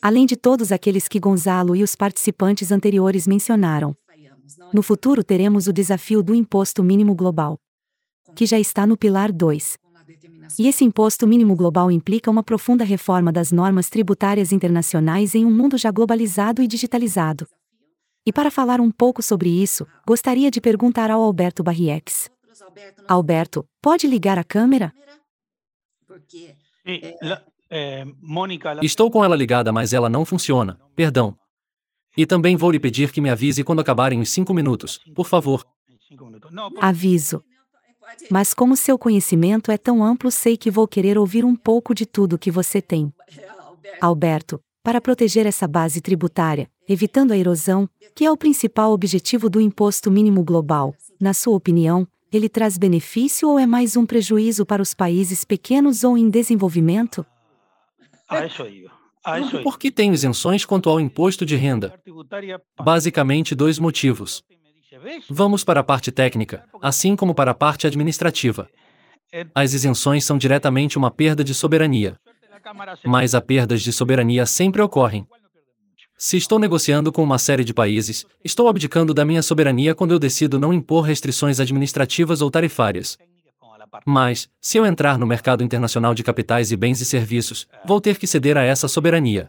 além 0.01 0.27
de 0.27 0.37
todos 0.37 0.73
aqueles 0.73 1.09
que 1.09 1.21
Gonzalo 1.21 1.75
e 1.77 1.83
os 1.83 1.95
participantes 1.95 2.71
anteriores 2.73 3.27
mencionaram. 3.27 3.97
No 4.73 4.83
futuro 4.83 5.23
teremos 5.23 5.67
o 5.67 5.73
desafio 5.73 6.23
do 6.23 6.35
imposto 6.35 6.83
mínimo 6.83 7.15
global, 7.15 7.59
que 8.35 8.47
já 8.47 8.59
está 8.59 8.87
no 8.87 8.97
pilar 8.97 9.33
2. 9.33 9.79
E 10.59 10.69
esse 10.69 10.85
imposto 10.85 11.27
mínimo 11.27 11.57
global 11.57 11.91
implica 11.91 12.31
uma 12.31 12.43
profunda 12.43 12.85
reforma 12.85 13.33
das 13.33 13.51
normas 13.51 13.89
tributárias 13.89 14.53
internacionais 14.53 15.35
em 15.35 15.45
um 15.45 15.51
mundo 15.51 15.79
já 15.79 15.91
globalizado 15.91 16.63
e 16.63 16.67
digitalizado. 16.67 17.47
E 18.27 18.33
para 18.33 18.51
falar 18.51 18.81
um 18.81 18.91
pouco 18.91 19.23
sobre 19.23 19.49
isso, 19.49 19.87
gostaria 20.07 20.51
de 20.51 20.61
perguntar 20.61 21.11
ao 21.11 21.23
Alberto 21.23 21.63
Barriex. 21.63 22.31
Alberto, 23.09 23.67
pode 23.81 24.07
ligar 24.07 24.39
a 24.39 24.45
câmera? 24.45 24.93
Estou 28.83 29.11
com 29.11 29.25
ela 29.25 29.35
ligada, 29.35 29.73
mas 29.73 29.93
ela 29.93 30.09
não 30.09 30.25
funciona. 30.25 30.79
Perdão. 30.95 31.37
E 32.17 32.27
também 32.27 32.55
vou 32.55 32.71
lhe 32.71 32.79
pedir 32.79 33.11
que 33.11 33.21
me 33.21 33.31
avise 33.31 33.65
quando 33.65 33.81
acabarem 33.81 34.21
os 34.21 34.29
cinco 34.29 34.53
minutos, 34.53 35.01
por 35.15 35.27
favor. 35.27 35.65
Aviso. 36.81 37.43
Mas 38.31 38.53
como 38.53 38.77
seu 38.77 38.99
conhecimento 38.99 39.71
é 39.71 39.79
tão 39.79 40.05
amplo, 40.05 40.31
sei 40.31 40.57
que 40.57 40.71
vou 40.71 40.87
querer 40.87 41.17
ouvir 41.17 41.45
um 41.45 41.57
pouco 41.57 41.95
de 41.95 42.05
tudo 42.05 42.39
que 42.39 42.51
você 42.51 42.83
tem. 42.83 43.11
Alberto, 44.01 44.61
para 44.83 45.01
proteger 45.01 45.47
essa 45.47 45.67
base 45.67 46.01
tributária, 46.01 46.69
evitando 46.89 47.33
a 47.33 47.37
erosão, 47.37 47.89
que 48.15 48.25
é 48.25 48.31
o 48.31 48.37
principal 48.37 48.93
objetivo 48.93 49.49
do 49.49 49.61
imposto 49.61 50.11
mínimo 50.11 50.43
global, 50.43 50.95
na 51.21 51.33
sua 51.33 51.57
opinião, 51.57 52.07
ele 52.33 52.49
traz 52.49 52.77
benefício 52.77 53.49
ou 53.49 53.59
é 53.59 53.67
mais 53.67 53.97
um 53.97 54.05
prejuízo 54.05 54.67
para 54.67 54.83
os 54.83 54.93
países 54.93 55.45
pequenos 55.45 56.03
ou 56.05 56.19
em 56.19 56.29
desenvolvimento? 56.29 57.25
Por 59.63 59.79
que 59.79 59.91
tem 59.91 60.13
isenções 60.13 60.65
quanto 60.65 60.91
ao 60.91 60.99
imposto 60.99 61.47
de 61.47 61.57
renda? 61.57 61.95
Basicamente 62.81 63.55
dois 63.55 63.79
motivos. 63.79 64.43
Vamos 65.31 65.65
para 65.65 65.81
a 65.81 65.85
parte 65.85 66.11
técnica, 66.11 66.65
assim 66.81 67.15
como 67.17 67.35
para 67.35 67.53
a 67.53 67.55
parte 67.55 67.87
administrativa. 67.87 68.69
As 69.55 69.73
isenções 69.73 70.25
são 70.25 70.37
diretamente 70.37 70.99
uma 70.99 71.11
perda 71.11 71.43
de 71.43 71.55
soberania. 71.55 72.17
Mas 73.05 73.35
as 73.35 73.43
perdas 73.43 73.83
de 73.83 73.93
soberania 73.93 74.45
sempre 74.45 74.83
ocorrem. 74.83 75.27
Se 76.19 76.37
estou 76.37 76.59
negociando 76.59 77.11
com 77.11 77.23
uma 77.23 77.39
série 77.39 77.65
de 77.65 77.75
países, 77.75 78.25
estou 78.45 78.69
abdicando 78.69 79.13
da 79.13 79.25
minha 79.25 79.43
soberania 79.43 79.95
quando 79.95 80.13
eu 80.13 80.19
decido 80.19 80.59
não 80.59 80.73
impor 80.73 81.05
restrições 81.05 81.59
administrativas 81.59 82.41
ou 82.41 82.51
tarifárias. 82.51 83.19
Mas, 84.07 84.49
se 84.61 84.79
eu 84.79 84.87
entrar 84.87 85.19
no 85.19 85.27
mercado 85.27 85.63
internacional 85.63 86.15
de 86.15 86.23
capitais 86.23 86.73
e 86.73 86.77
bens 86.77 87.01
e 87.01 87.05
serviços, 87.05 87.67
vou 87.85 88.01
ter 88.01 88.19
que 88.19 88.27
ceder 88.27 88.57
a 88.57 88.63
essa 88.63 88.89
soberania. 88.89 89.49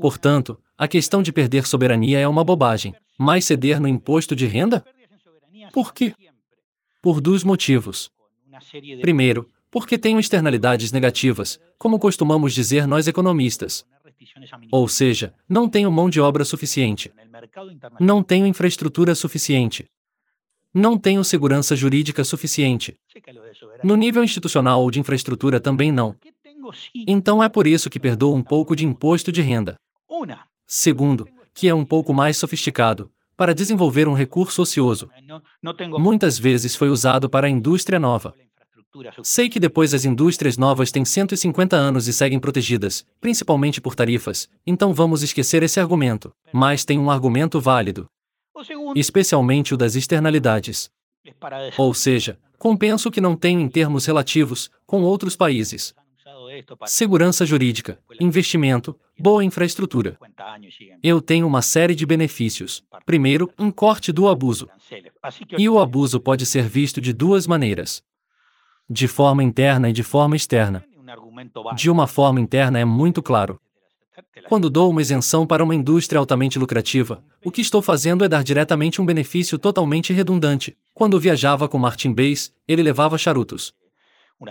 Portanto, 0.00 0.58
a 0.76 0.86
questão 0.86 1.22
de 1.22 1.32
perder 1.32 1.66
soberania 1.66 2.18
é 2.18 2.28
uma 2.28 2.44
bobagem. 2.44 2.94
Mas 3.18 3.44
ceder 3.44 3.80
no 3.80 3.88
imposto 3.88 4.36
de 4.36 4.46
renda? 4.46 4.84
Por 5.72 5.92
quê? 5.92 6.14
Por 7.02 7.20
dois 7.20 7.42
motivos. 7.42 8.10
Primeiro, 9.00 9.48
porque 9.70 9.98
tenho 9.98 10.20
externalidades 10.20 10.92
negativas, 10.92 11.58
como 11.78 11.98
costumamos 11.98 12.54
dizer 12.54 12.86
nós 12.86 13.06
economistas. 13.06 13.84
Ou 14.70 14.88
seja, 14.88 15.34
não 15.48 15.68
tenho 15.68 15.90
mão 15.90 16.08
de 16.08 16.20
obra 16.20 16.44
suficiente. 16.44 17.12
Não 18.00 18.22
tenho 18.22 18.46
infraestrutura 18.46 19.14
suficiente. 19.14 19.86
Não 20.78 20.98
tenho 20.98 21.24
segurança 21.24 21.74
jurídica 21.74 22.22
suficiente. 22.22 22.98
No 23.82 23.96
nível 23.96 24.22
institucional 24.22 24.82
ou 24.82 24.90
de 24.90 25.00
infraestrutura 25.00 25.58
também 25.58 25.90
não. 25.90 26.14
Então 27.06 27.42
é 27.42 27.48
por 27.48 27.66
isso 27.66 27.88
que 27.88 27.98
perdoo 27.98 28.34
um 28.34 28.42
pouco 28.42 28.76
de 28.76 28.84
imposto 28.84 29.32
de 29.32 29.40
renda. 29.40 29.76
Segundo, 30.66 31.26
que 31.54 31.66
é 31.66 31.74
um 31.74 31.82
pouco 31.82 32.12
mais 32.12 32.36
sofisticado, 32.36 33.10
para 33.38 33.54
desenvolver 33.54 34.06
um 34.06 34.12
recurso 34.12 34.60
ocioso. 34.60 35.08
Muitas 35.98 36.38
vezes 36.38 36.76
foi 36.76 36.90
usado 36.90 37.30
para 37.30 37.46
a 37.46 37.50
indústria 37.50 37.98
nova. 37.98 38.34
Sei 39.22 39.48
que 39.48 39.58
depois 39.58 39.94
as 39.94 40.04
indústrias 40.04 40.58
novas 40.58 40.92
têm 40.92 41.06
150 41.06 41.74
anos 41.74 42.06
e 42.06 42.12
seguem 42.12 42.38
protegidas, 42.38 43.06
principalmente 43.18 43.80
por 43.80 43.94
tarifas, 43.94 44.46
então 44.66 44.92
vamos 44.92 45.22
esquecer 45.22 45.62
esse 45.62 45.80
argumento. 45.80 46.34
Mas 46.52 46.84
tem 46.84 46.98
um 46.98 47.10
argumento 47.10 47.58
válido. 47.62 48.06
Especialmente 48.94 49.74
o 49.74 49.76
das 49.76 49.94
externalidades. 49.94 50.90
Ou 51.76 51.92
seja, 51.92 52.38
compenso 52.58 53.10
que 53.10 53.20
não 53.20 53.36
tenho 53.36 53.60
em 53.60 53.68
termos 53.68 54.06
relativos 54.06 54.70
com 54.86 55.02
outros 55.02 55.36
países 55.36 55.94
segurança 56.86 57.44
jurídica, 57.44 57.98
investimento, 58.20 58.98
boa 59.18 59.44
infraestrutura. 59.44 60.18
Eu 61.02 61.20
tenho 61.20 61.46
uma 61.46 61.62
série 61.62 61.94
de 61.94 62.06
benefícios. 62.06 62.84
Primeiro, 63.04 63.50
um 63.58 63.70
corte 63.70 64.12
do 64.12 64.28
abuso. 64.28 64.68
E 65.58 65.68
o 65.68 65.78
abuso 65.78 66.20
pode 66.20 66.46
ser 66.46 66.62
visto 66.68 67.00
de 67.00 67.12
duas 67.12 67.46
maneiras: 67.46 68.02
de 68.88 69.08
forma 69.08 69.42
interna 69.42 69.90
e 69.90 69.92
de 69.92 70.02
forma 70.02 70.36
externa. 70.36 70.84
De 71.74 71.90
uma 71.90 72.06
forma 72.06 72.40
interna 72.40 72.78
é 72.78 72.84
muito 72.84 73.22
claro. 73.22 73.60
Quando 74.48 74.70
dou 74.70 74.90
uma 74.90 75.02
isenção 75.02 75.46
para 75.46 75.62
uma 75.62 75.74
indústria 75.74 76.18
altamente 76.18 76.58
lucrativa, 76.58 77.22
o 77.44 77.50
que 77.50 77.60
estou 77.60 77.82
fazendo 77.82 78.24
é 78.24 78.28
dar 78.28 78.42
diretamente 78.42 79.00
um 79.00 79.06
benefício 79.06 79.58
totalmente 79.58 80.12
redundante. 80.12 80.76
Quando 80.94 81.20
viajava 81.20 81.68
com 81.68 81.78
Martin 81.78 82.12
Bass, 82.12 82.52
ele 82.66 82.82
levava 82.82 83.18
charutos. 83.18 83.74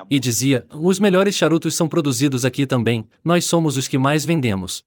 E 0.10 0.19
dizia: 0.19 0.65
Os 0.74 1.00
melhores 1.00 1.36
charutos 1.36 1.75
são 1.75 1.88
produzidos 1.88 2.43
aqui 2.43 2.65
também, 2.65 3.07
nós 3.24 3.45
somos 3.45 3.77
os 3.77 3.88
que 3.88 3.98
mais 3.98 4.25
vendemos. 4.25 4.84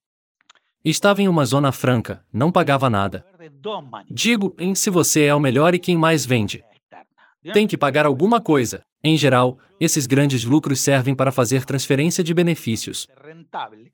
Estava 0.85 1.23
em 1.23 1.29
uma 1.29 1.45
zona 1.45 1.73
franca, 1.73 2.25
não 2.33 2.53
pagava 2.53 2.89
nada. 2.89 3.25
Digo, 4.11 4.55
em 4.59 4.75
se 4.75 4.91
você 4.91 5.25
é 5.25 5.35
o 5.35 5.41
melhor 5.41 5.75
e 5.75 5.79
quem 5.79 5.97
mais 5.97 6.25
vende. 6.25 6.65
Tem 7.53 7.67
que 7.67 7.77
pagar 7.77 8.07
alguma 8.07 8.41
coisa. 8.41 8.83
Em 9.03 9.17
geral, 9.17 9.59
esses 9.81 10.07
grandes 10.07 10.45
lucros 10.45 10.81
servem 10.81 11.15
para 11.15 11.31
fazer 11.31 11.65
transferência 11.65 12.25
de 12.25 12.35
benefícios. 12.35 13.07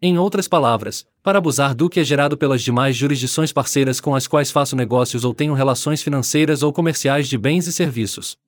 Em 0.00 0.18
outras 0.18 0.48
palavras, 0.48 1.06
para 1.22 1.38
abusar 1.38 1.74
do 1.74 1.90
que 1.90 2.00
é 2.00 2.04
gerado 2.04 2.38
pelas 2.38 2.62
demais 2.62 2.96
jurisdições 2.96 3.52
parceiras 3.52 4.00
com 4.00 4.14
as 4.14 4.26
quais 4.26 4.50
faço 4.50 4.74
negócios 4.74 5.24
ou 5.24 5.34
tenho 5.34 5.52
relações 5.52 6.02
financeiras 6.02 6.62
ou 6.62 6.72
comerciais 6.72 7.28
de 7.28 7.36
bens 7.36 7.66
e 7.66 7.72
serviços. 7.72 8.38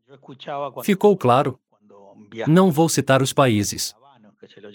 Ficou 0.83 1.17
claro? 1.17 1.59
Não 2.47 2.71
vou 2.71 2.89
citar 2.89 3.21
os 3.21 3.33
países. 3.33 3.95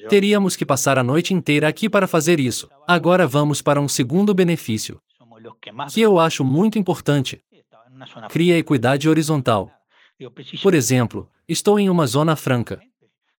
Teríamos 0.09 0.55
que 0.55 0.65
passar 0.65 0.97
a 0.97 1.03
noite 1.03 1.33
inteira 1.33 1.67
aqui 1.67 1.89
para 1.89 2.07
fazer 2.07 2.39
isso. 2.39 2.69
Agora 2.87 3.25
vamos 3.25 3.61
para 3.61 3.81
um 3.81 3.87
segundo 3.87 4.33
benefício, 4.33 4.99
que 5.91 6.01
eu 6.01 6.19
acho 6.19 6.43
muito 6.43 6.77
importante. 6.77 7.41
Cria 8.29 8.57
equidade 8.57 9.07
horizontal. 9.07 9.71
Por 10.61 10.73
exemplo, 10.73 11.29
estou 11.47 11.79
em 11.79 11.89
uma 11.89 12.05
zona 12.05 12.35
franca. 12.35 12.79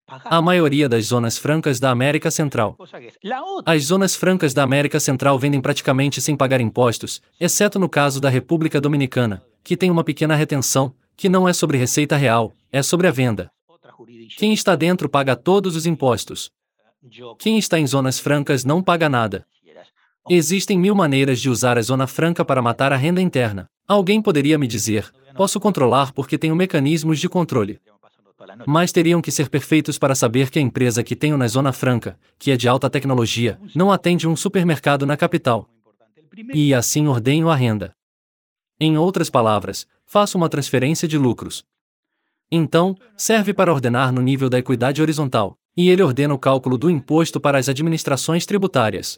A 0.07 0.41
maioria 0.41 0.89
das 0.89 1.05
zonas 1.05 1.37
francas 1.37 1.79
da 1.79 1.89
América 1.89 2.29
Central. 2.29 2.77
As 3.65 3.83
zonas 3.83 4.15
francas 4.15 4.53
da 4.53 4.63
América 4.63 4.99
Central 4.99 5.39
vendem 5.39 5.61
praticamente 5.61 6.21
sem 6.21 6.35
pagar 6.35 6.59
impostos, 6.59 7.21
exceto 7.39 7.79
no 7.79 7.87
caso 7.87 8.19
da 8.19 8.29
República 8.29 8.81
Dominicana, 8.81 9.41
que 9.63 9.77
tem 9.77 9.89
uma 9.89 10.03
pequena 10.03 10.35
retenção, 10.35 10.93
que 11.15 11.29
não 11.29 11.47
é 11.47 11.53
sobre 11.53 11.77
receita 11.77 12.17
real, 12.17 12.53
é 12.71 12.83
sobre 12.83 13.07
a 13.07 13.11
venda. 13.11 13.49
Quem 14.37 14.53
está 14.53 14.75
dentro 14.75 15.07
paga 15.07 15.35
todos 15.35 15.75
os 15.75 15.85
impostos. 15.85 16.51
Quem 17.39 17.57
está 17.57 17.79
em 17.79 17.87
zonas 17.87 18.19
francas 18.19 18.65
não 18.65 18.81
paga 18.81 19.07
nada. 19.07 19.45
Existem 20.29 20.79
mil 20.79 20.95
maneiras 20.95 21.41
de 21.41 21.49
usar 21.49 21.77
a 21.77 21.81
zona 21.81 22.07
franca 22.07 22.45
para 22.45 22.61
matar 22.61 22.93
a 22.93 22.97
renda 22.97 23.21
interna. 23.21 23.69
Alguém 23.85 24.21
poderia 24.21 24.57
me 24.57 24.67
dizer: 24.67 25.11
posso 25.35 25.59
controlar 25.59 26.13
porque 26.13 26.37
tenho 26.37 26.55
mecanismos 26.55 27.19
de 27.19 27.27
controle. 27.27 27.79
Mas 28.65 28.91
teriam 28.91 29.21
que 29.21 29.31
ser 29.31 29.49
perfeitos 29.49 29.97
para 29.97 30.15
saber 30.15 30.49
que 30.49 30.59
a 30.59 30.61
empresa 30.61 31.03
que 31.03 31.15
tenho 31.15 31.37
na 31.37 31.47
zona 31.47 31.73
franca, 31.73 32.17
que 32.39 32.51
é 32.51 32.57
de 32.57 32.67
alta 32.67 32.89
tecnologia, 32.89 33.59
não 33.75 33.91
atende 33.91 34.27
um 34.27 34.35
supermercado 34.35 35.05
na 35.05 35.17
capital. 35.17 35.67
E 36.53 36.73
assim 36.73 37.07
ordenho 37.07 37.49
a 37.49 37.55
renda. 37.55 37.93
Em 38.79 38.97
outras 38.97 39.29
palavras, 39.29 39.85
faço 40.05 40.37
uma 40.37 40.49
transferência 40.49 41.07
de 41.07 41.17
lucros. 41.17 41.63
Então, 42.51 42.95
serve 43.17 43.53
para 43.53 43.73
ordenar 43.73 44.11
no 44.11 44.21
nível 44.21 44.49
da 44.49 44.59
equidade 44.59 45.01
horizontal, 45.01 45.57
e 45.75 45.89
ele 45.89 46.03
ordena 46.03 46.33
o 46.33 46.39
cálculo 46.39 46.77
do 46.77 46.89
imposto 46.89 47.39
para 47.39 47.57
as 47.57 47.67
administrações 47.67 48.45
tributárias. 48.45 49.17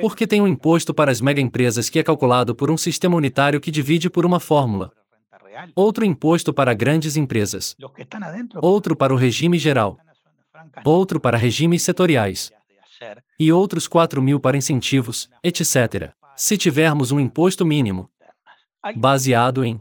Porque 0.00 0.26
tem 0.26 0.40
um 0.40 0.48
imposto 0.48 0.92
para 0.92 1.10
as 1.10 1.20
megaempresas 1.20 1.88
que 1.88 1.98
é 1.98 2.02
calculado 2.02 2.54
por 2.54 2.70
um 2.70 2.76
sistema 2.76 3.16
unitário 3.16 3.60
que 3.60 3.70
divide 3.70 4.10
por 4.10 4.26
uma 4.26 4.40
fórmula. 4.40 4.92
Outro 5.74 6.04
imposto 6.04 6.52
para 6.52 6.74
grandes 6.74 7.16
empresas. 7.16 7.76
Outro 8.60 8.96
para 8.96 9.14
o 9.14 9.16
regime 9.16 9.58
geral. 9.58 9.98
Outro 10.84 11.20
para 11.20 11.36
regimes 11.36 11.82
setoriais. 11.82 12.52
E 13.38 13.52
outros 13.52 13.86
4 13.86 14.22
mil 14.22 14.40
para 14.40 14.56
incentivos, 14.56 15.28
etc. 15.42 16.12
Se 16.36 16.56
tivermos 16.56 17.12
um 17.12 17.20
imposto 17.20 17.64
mínimo, 17.64 18.10
baseado 18.96 19.64
em. 19.64 19.80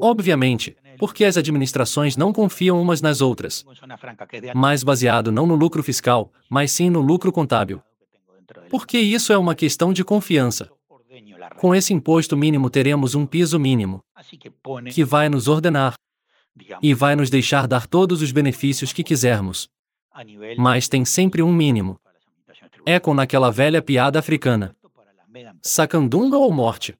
Obviamente, 0.00 0.76
porque 0.98 1.24
as 1.24 1.36
administrações 1.36 2.16
não 2.16 2.32
confiam 2.32 2.80
umas 2.80 3.00
nas 3.00 3.20
outras. 3.20 3.64
Mas 4.54 4.82
baseado 4.82 5.30
não 5.30 5.46
no 5.46 5.54
lucro 5.54 5.82
fiscal, 5.82 6.32
mas 6.48 6.72
sim 6.72 6.90
no 6.90 7.00
lucro 7.00 7.32
contábil. 7.32 7.80
Porque 8.74 8.98
isso 8.98 9.32
é 9.32 9.38
uma 9.38 9.54
questão 9.54 9.92
de 9.92 10.02
confiança. 10.02 10.68
Com 11.58 11.72
esse 11.76 11.94
imposto 11.94 12.36
mínimo 12.36 12.68
teremos 12.68 13.14
um 13.14 13.24
piso 13.24 13.56
mínimo, 13.56 14.02
que 14.92 15.04
vai 15.04 15.28
nos 15.28 15.46
ordenar 15.46 15.94
e 16.82 16.92
vai 16.92 17.14
nos 17.14 17.30
deixar 17.30 17.68
dar 17.68 17.86
todos 17.86 18.20
os 18.20 18.32
benefícios 18.32 18.92
que 18.92 19.04
quisermos. 19.04 19.68
Mas 20.58 20.88
tem 20.88 21.04
sempre 21.04 21.40
um 21.40 21.52
mínimo. 21.52 22.00
É 22.84 22.98
com 22.98 23.14
naquela 23.14 23.48
velha 23.48 23.80
piada 23.80 24.18
africana. 24.18 24.74
Sacandunga 25.62 26.36
ou 26.36 26.52
morte? 26.52 26.96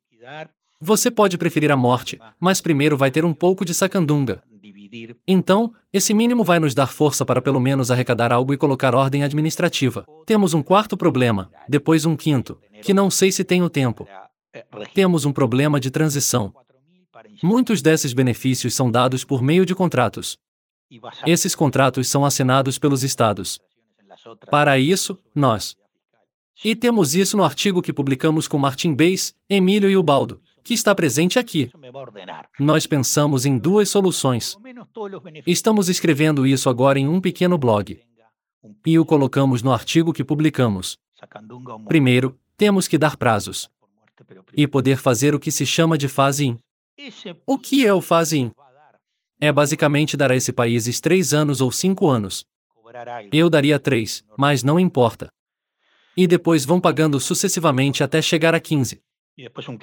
Você 0.80 1.10
pode 1.10 1.36
preferir 1.36 1.72
a 1.72 1.76
morte, 1.76 2.20
mas 2.38 2.60
primeiro 2.60 2.96
vai 2.96 3.10
ter 3.10 3.24
um 3.24 3.34
pouco 3.34 3.64
de 3.64 3.74
sacandunga. 3.74 4.44
Então, 5.26 5.72
esse 5.92 6.14
mínimo 6.14 6.44
vai 6.44 6.58
nos 6.60 6.74
dar 6.74 6.86
força 6.86 7.24
para 7.24 7.42
pelo 7.42 7.60
menos 7.60 7.90
arrecadar 7.90 8.32
algo 8.32 8.52
e 8.52 8.56
colocar 8.56 8.94
ordem 8.94 9.24
administrativa. 9.24 10.06
Temos 10.26 10.54
um 10.54 10.62
quarto 10.62 10.96
problema, 10.96 11.50
depois 11.68 12.04
um 12.04 12.16
quinto, 12.16 12.58
que 12.82 12.94
não 12.94 13.10
sei 13.10 13.32
se 13.32 13.44
tenho 13.44 13.68
tempo. 13.68 14.06
Temos 14.94 15.24
um 15.24 15.32
problema 15.32 15.80
de 15.80 15.90
transição. 15.90 16.52
Muitos 17.42 17.82
desses 17.82 18.12
benefícios 18.12 18.74
são 18.74 18.90
dados 18.90 19.24
por 19.24 19.42
meio 19.42 19.66
de 19.66 19.74
contratos. 19.74 20.38
Esses 21.26 21.54
contratos 21.54 22.08
são 22.08 22.24
assinados 22.24 22.78
pelos 22.78 23.02
estados. 23.02 23.58
Para 24.50 24.78
isso, 24.78 25.18
nós. 25.34 25.76
E 26.64 26.76
temos 26.76 27.14
isso 27.14 27.36
no 27.36 27.44
artigo 27.44 27.82
que 27.82 27.92
publicamos 27.92 28.46
com 28.46 28.58
Martin 28.58 28.94
Beis, 28.94 29.34
Emílio 29.48 29.90
e 29.90 29.96
Ubaldo, 29.96 30.40
que 30.64 30.72
está 30.72 30.94
presente 30.94 31.38
aqui. 31.38 31.70
Nós 32.58 32.86
pensamos 32.86 33.44
em 33.44 33.58
duas 33.58 33.90
soluções. 33.90 34.56
Estamos 35.46 35.90
escrevendo 35.90 36.46
isso 36.46 36.70
agora 36.70 36.98
em 36.98 37.06
um 37.06 37.20
pequeno 37.20 37.58
blog. 37.58 38.00
E 38.86 38.98
o 38.98 39.04
colocamos 39.04 39.62
no 39.62 39.72
artigo 39.72 40.12
que 40.12 40.24
publicamos. 40.24 40.98
Primeiro, 41.86 42.38
temos 42.56 42.88
que 42.88 42.96
dar 42.96 43.16
prazos. 43.16 43.68
E 44.56 44.66
poder 44.66 44.96
fazer 44.96 45.34
o 45.34 45.40
que 45.40 45.50
se 45.50 45.66
chama 45.66 45.98
de 45.98 46.08
fase-in. 46.08 46.56
O 47.46 47.58
que 47.58 47.86
é 47.86 47.92
o 47.92 48.00
fase-in? 48.00 48.50
É 49.40 49.52
basicamente 49.52 50.16
dar 50.16 50.30
a 50.32 50.36
esse 50.36 50.52
país 50.52 51.00
três 51.00 51.34
anos 51.34 51.60
ou 51.60 51.70
cinco 51.70 52.08
anos. 52.08 52.46
Eu 53.30 53.50
daria 53.50 53.78
três, 53.78 54.24
mas 54.38 54.62
não 54.62 54.80
importa. 54.80 55.28
E 56.16 56.26
depois 56.26 56.64
vão 56.64 56.80
pagando 56.80 57.18
sucessivamente 57.18 58.02
até 58.02 58.22
chegar 58.22 58.54
a 58.54 58.60
15. 58.60 59.02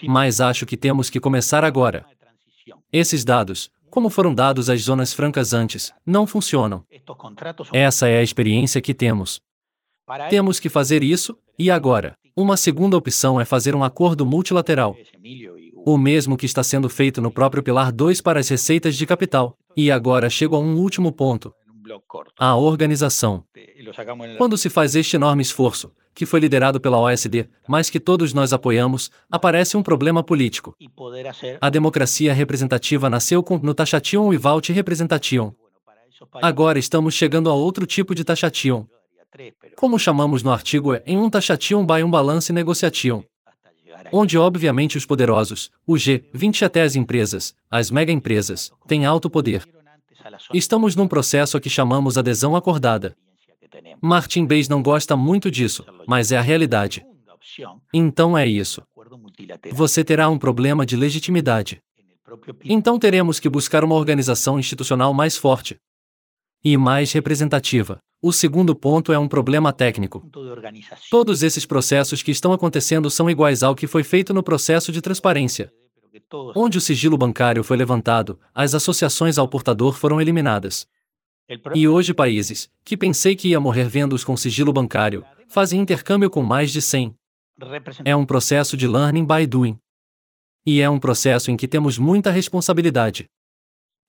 Mas 0.08 0.40
acho 0.40 0.66
que 0.66 0.78
temos 0.78 1.10
que 1.10 1.20
começar 1.20 1.64
agora. 1.64 2.06
Esses 2.92 3.24
dados, 3.24 3.70
como 3.90 4.10
foram 4.10 4.34
dados 4.34 4.70
às 4.70 4.82
zonas 4.82 5.14
francas 5.14 5.54
antes, 5.54 5.94
não 6.06 6.26
funcionam. 6.26 6.86
Essa 7.74 8.08
é 8.08 8.20
a 8.20 8.24
experiência 8.24 8.82
que 8.82 8.94
temos. 8.94 9.42
Temos 10.30 10.60
que 10.60 10.70
fazer 10.70 11.04
isso, 11.04 11.38
e 11.60 11.70
agora. 11.70 12.16
Uma 12.36 12.56
segunda 12.56 12.96
opção 12.96 13.40
é 13.40 13.46
fazer 13.46 13.76
um 13.76 13.84
acordo 13.84 14.26
multilateral. 14.26 14.96
O 15.86 15.98
mesmo 15.98 16.38
que 16.38 16.46
está 16.46 16.64
sendo 16.64 16.90
feito 16.90 17.22
no 17.22 17.32
próprio 17.32 17.62
Pilar 17.62 17.92
2 17.92 18.22
para 18.22 18.40
as 18.40 18.48
receitas 18.48 18.96
de 18.96 19.06
capital. 19.06 19.58
E 19.76 19.92
agora 19.92 20.30
chego 20.30 20.56
a 20.56 20.60
um 20.60 20.78
último 20.78 21.12
ponto. 21.12 21.54
A 22.38 22.56
organização. 22.56 23.44
Quando 24.38 24.58
se 24.58 24.70
faz 24.70 24.96
este 24.96 25.16
enorme 25.16 25.42
esforço, 25.42 25.92
que 26.14 26.26
foi 26.26 26.40
liderado 26.40 26.80
pela 26.80 27.00
OSD, 27.00 27.48
mas 27.68 27.90
que 27.90 28.00
todos 28.00 28.34
nós 28.34 28.54
apoiamos, 28.54 29.10
aparece 29.30 29.78
um 29.78 29.84
problema 29.84 30.24
político. 30.24 30.76
A 31.60 31.70
democracia 31.70 32.34
representativa 32.34 33.10
nasceu 33.10 33.42
com 33.42 33.58
no 33.58 33.74
taxation 33.74 34.34
e 34.34 34.38
vault 34.38 34.72
representation. 34.72 35.54
Agora 36.42 36.78
estamos 36.78 37.14
chegando 37.14 37.50
a 37.50 37.54
outro 37.54 37.86
tipo 37.86 38.14
de 38.14 38.24
taxation. 38.24 38.86
Como 39.78 39.98
chamamos 39.98 40.44
no 40.44 40.52
artigo 40.52 40.94
é 40.94 41.02
em 41.06 41.18
um 41.18 41.30
taxation 41.30 41.86
by 41.86 42.04
um 42.04 42.12
balance 42.12 42.52
negociation. 42.52 43.24
Onde 44.12 44.38
obviamente 44.38 44.98
os 44.98 45.06
poderosos, 45.06 45.72
o 45.88 45.94
G20 45.94 46.64
até 46.64 46.82
as 46.82 46.96
empresas, 46.96 47.56
as 47.70 47.90
mega 47.90 48.12
empresas, 48.12 48.72
têm 48.88 49.06
alto 49.06 49.30
poder. 49.30 49.66
Estamos 50.54 50.96
num 50.96 51.08
processo 51.08 51.60
que 51.60 51.70
chamamos 51.70 52.18
adesão 52.18 52.56
acordada. 52.56 53.16
Martin 54.02 54.46
Bays 54.46 54.68
não 54.68 54.82
gosta 54.82 55.16
muito 55.16 55.50
disso, 55.50 55.86
mas 56.08 56.32
é 56.32 56.38
a 56.38 56.42
realidade. 56.42 57.06
Então 57.94 58.38
é 58.38 58.48
isso. 58.48 58.82
Você 59.72 60.04
terá 60.04 60.30
um 60.30 60.38
problema 60.38 60.86
de 60.86 60.96
legitimidade. 60.96 61.82
Então 62.64 62.98
teremos 62.98 63.40
que 63.40 63.50
buscar 63.50 63.84
uma 63.84 63.96
organização 63.96 64.60
institucional 64.60 65.14
mais 65.14 65.36
forte 65.36 65.78
e 66.64 66.78
mais 66.78 67.12
representativa. 67.12 68.00
O 68.22 68.32
segundo 68.32 68.76
ponto 68.76 69.12
é 69.12 69.18
um 69.18 69.28
problema 69.28 69.74
técnico. 69.74 70.24
Todos 71.10 71.42
esses 71.42 71.66
processos 71.66 72.22
que 72.22 72.30
estão 72.30 72.54
acontecendo 72.54 73.10
são 73.10 73.30
iguais 73.30 73.64
ao 73.64 73.74
que 73.74 73.88
foi 73.88 74.04
feito 74.04 74.34
no 74.34 74.44
processo 74.44 74.92
de 74.92 75.02
transparência. 75.02 75.72
Onde 76.56 76.78
o 76.78 76.82
sigilo 76.82 77.18
bancário 77.18 77.64
foi 77.64 77.78
levantado, 77.78 78.40
as 78.54 78.74
associações 78.74 79.38
ao 79.38 79.48
portador 79.48 79.94
foram 79.94 80.20
eliminadas. 80.20 80.88
E 81.76 81.88
hoje 81.88 82.14
países, 82.14 82.70
que 82.84 82.98
pensei 82.98 83.36
que 83.36 83.50
ia 83.50 83.60
morrer 83.60 83.88
vendo-os 83.88 84.24
com 84.24 84.36
sigilo 84.38 84.72
bancário, 84.72 85.26
fazem 85.48 85.80
intercâmbio 85.80 86.30
com 86.30 86.42
mais 86.42 86.72
de 86.72 86.82
100. 86.82 87.16
É 88.06 88.16
um 88.16 88.26
processo 88.26 88.76
de 88.76 88.88
learning 88.88 89.26
by 89.26 89.46
doing. 89.46 89.78
E 90.66 90.80
é 90.80 90.90
um 90.90 91.00
processo 91.00 91.52
em 91.52 91.58
que 91.58 91.68
temos 91.68 91.98
muita 91.98 92.32
responsabilidade. 92.32 93.30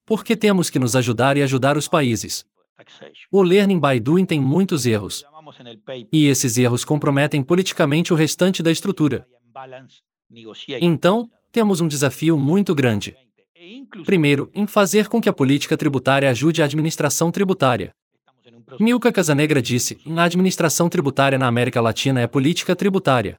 Porque 0.04 0.36
temos 0.36 0.70
que 0.70 0.78
nos 0.78 0.94
ajudar 0.96 1.36
e 1.36 1.42
ajudar 1.42 1.76
os 1.76 1.88
países. 1.88 2.44
O 3.30 3.42
learning 3.42 3.80
by 3.80 4.00
doing 4.00 4.24
tem 4.24 4.40
muitos 4.40 4.86
erros. 4.86 5.24
E 6.12 6.26
esses 6.26 6.58
erros 6.58 6.84
comprometem 6.84 7.42
politicamente 7.42 8.12
o 8.12 8.16
restante 8.16 8.62
da 8.62 8.70
estrutura. 8.70 9.26
Então, 10.80 11.30
temos 11.52 11.82
um 11.82 11.86
desafio 11.86 12.38
muito 12.38 12.74
grande. 12.74 13.14
Primeiro, 14.04 14.50
em 14.54 14.66
fazer 14.66 15.06
com 15.08 15.20
que 15.20 15.28
a 15.28 15.32
política 15.32 15.76
tributária 15.76 16.30
ajude 16.30 16.62
a 16.62 16.64
administração 16.64 17.30
tributária. 17.30 17.92
Milka 18.80 19.12
Casanegra 19.12 19.60
disse: 19.60 19.98
a 20.16 20.22
administração 20.24 20.88
tributária 20.88 21.38
na 21.38 21.46
América 21.46 21.80
Latina 21.80 22.20
é 22.20 22.26
política 22.26 22.74
tributária. 22.74 23.36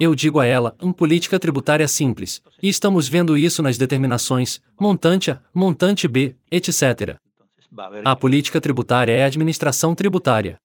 Eu 0.00 0.14
digo 0.14 0.40
a 0.40 0.46
ela, 0.46 0.74
uma 0.82 0.92
política 0.92 1.38
tributária 1.38 1.86
simples, 1.86 2.42
e 2.60 2.68
estamos 2.68 3.08
vendo 3.08 3.36
isso 3.36 3.62
nas 3.62 3.78
determinações, 3.78 4.60
montante 4.80 5.30
A, 5.30 5.40
montante 5.54 6.08
B, 6.08 6.34
etc. 6.50 7.16
A 8.04 8.16
política 8.16 8.60
tributária 8.60 9.12
é 9.12 9.22
a 9.22 9.26
administração 9.26 9.94
tributária. 9.94 10.58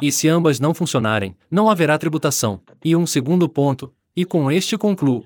E 0.00 0.10
se 0.10 0.28
ambas 0.28 0.58
não 0.58 0.74
funcionarem, 0.74 1.36
não 1.50 1.68
haverá 1.68 1.96
tributação. 1.98 2.60
E 2.82 2.96
um 2.96 3.06
segundo 3.06 3.48
ponto, 3.48 3.92
e 4.16 4.24
com 4.24 4.50
este 4.50 4.76
concluo. 4.76 5.24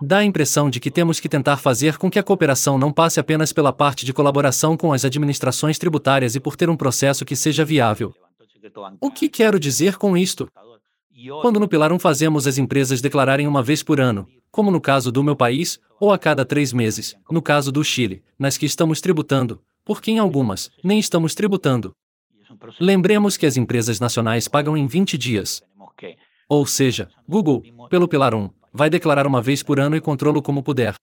Dá 0.00 0.18
a 0.18 0.24
impressão 0.24 0.68
de 0.68 0.80
que 0.80 0.90
temos 0.90 1.20
que 1.20 1.28
tentar 1.28 1.56
fazer 1.56 1.96
com 1.96 2.10
que 2.10 2.18
a 2.18 2.22
cooperação 2.22 2.78
não 2.78 2.92
passe 2.92 3.20
apenas 3.20 3.52
pela 3.52 3.72
parte 3.72 4.04
de 4.04 4.12
colaboração 4.12 4.76
com 4.76 4.92
as 4.92 5.04
administrações 5.04 5.78
tributárias 5.78 6.34
e 6.34 6.40
por 6.40 6.56
ter 6.56 6.68
um 6.68 6.76
processo 6.76 7.24
que 7.24 7.36
seja 7.36 7.64
viável. 7.64 8.14
O 9.00 9.10
que 9.10 9.28
quero 9.28 9.58
dizer 9.58 9.96
com 9.96 10.16
isto? 10.16 10.48
Quando 11.40 11.60
no 11.60 11.68
Pilar 11.68 11.92
1 11.92 11.98
fazemos 11.98 12.46
as 12.46 12.58
empresas 12.58 13.00
declararem 13.00 13.46
uma 13.46 13.62
vez 13.62 13.82
por 13.82 14.00
ano, 14.00 14.26
como 14.50 14.70
no 14.70 14.80
caso 14.80 15.12
do 15.12 15.22
meu 15.22 15.36
país, 15.36 15.78
ou 16.00 16.12
a 16.12 16.18
cada 16.18 16.44
três 16.44 16.72
meses, 16.72 17.16
no 17.30 17.40
caso 17.40 17.70
do 17.70 17.84
Chile, 17.84 18.22
nas 18.38 18.58
que 18.58 18.66
estamos 18.66 19.00
tributando, 19.00 19.60
porque 19.84 20.10
em 20.10 20.18
algumas, 20.18 20.70
nem 20.82 20.98
estamos 20.98 21.34
tributando. 21.34 21.94
Lembremos 22.80 23.36
que 23.36 23.46
as 23.46 23.56
empresas 23.56 24.00
nacionais 24.00 24.48
pagam 24.48 24.76
em 24.76 24.86
20 24.86 25.16
dias. 25.16 25.62
Ou 26.48 26.66
seja, 26.66 27.08
Google, 27.26 27.62
pelo 27.88 28.08
Pilar 28.08 28.34
1, 28.34 28.50
vai 28.72 28.88
declarar 28.88 29.26
uma 29.26 29.42
vez 29.42 29.62
por 29.62 29.78
ano 29.78 29.94
e 29.94 30.00
controlo 30.00 30.42
como 30.42 30.62
puder. 30.62 30.94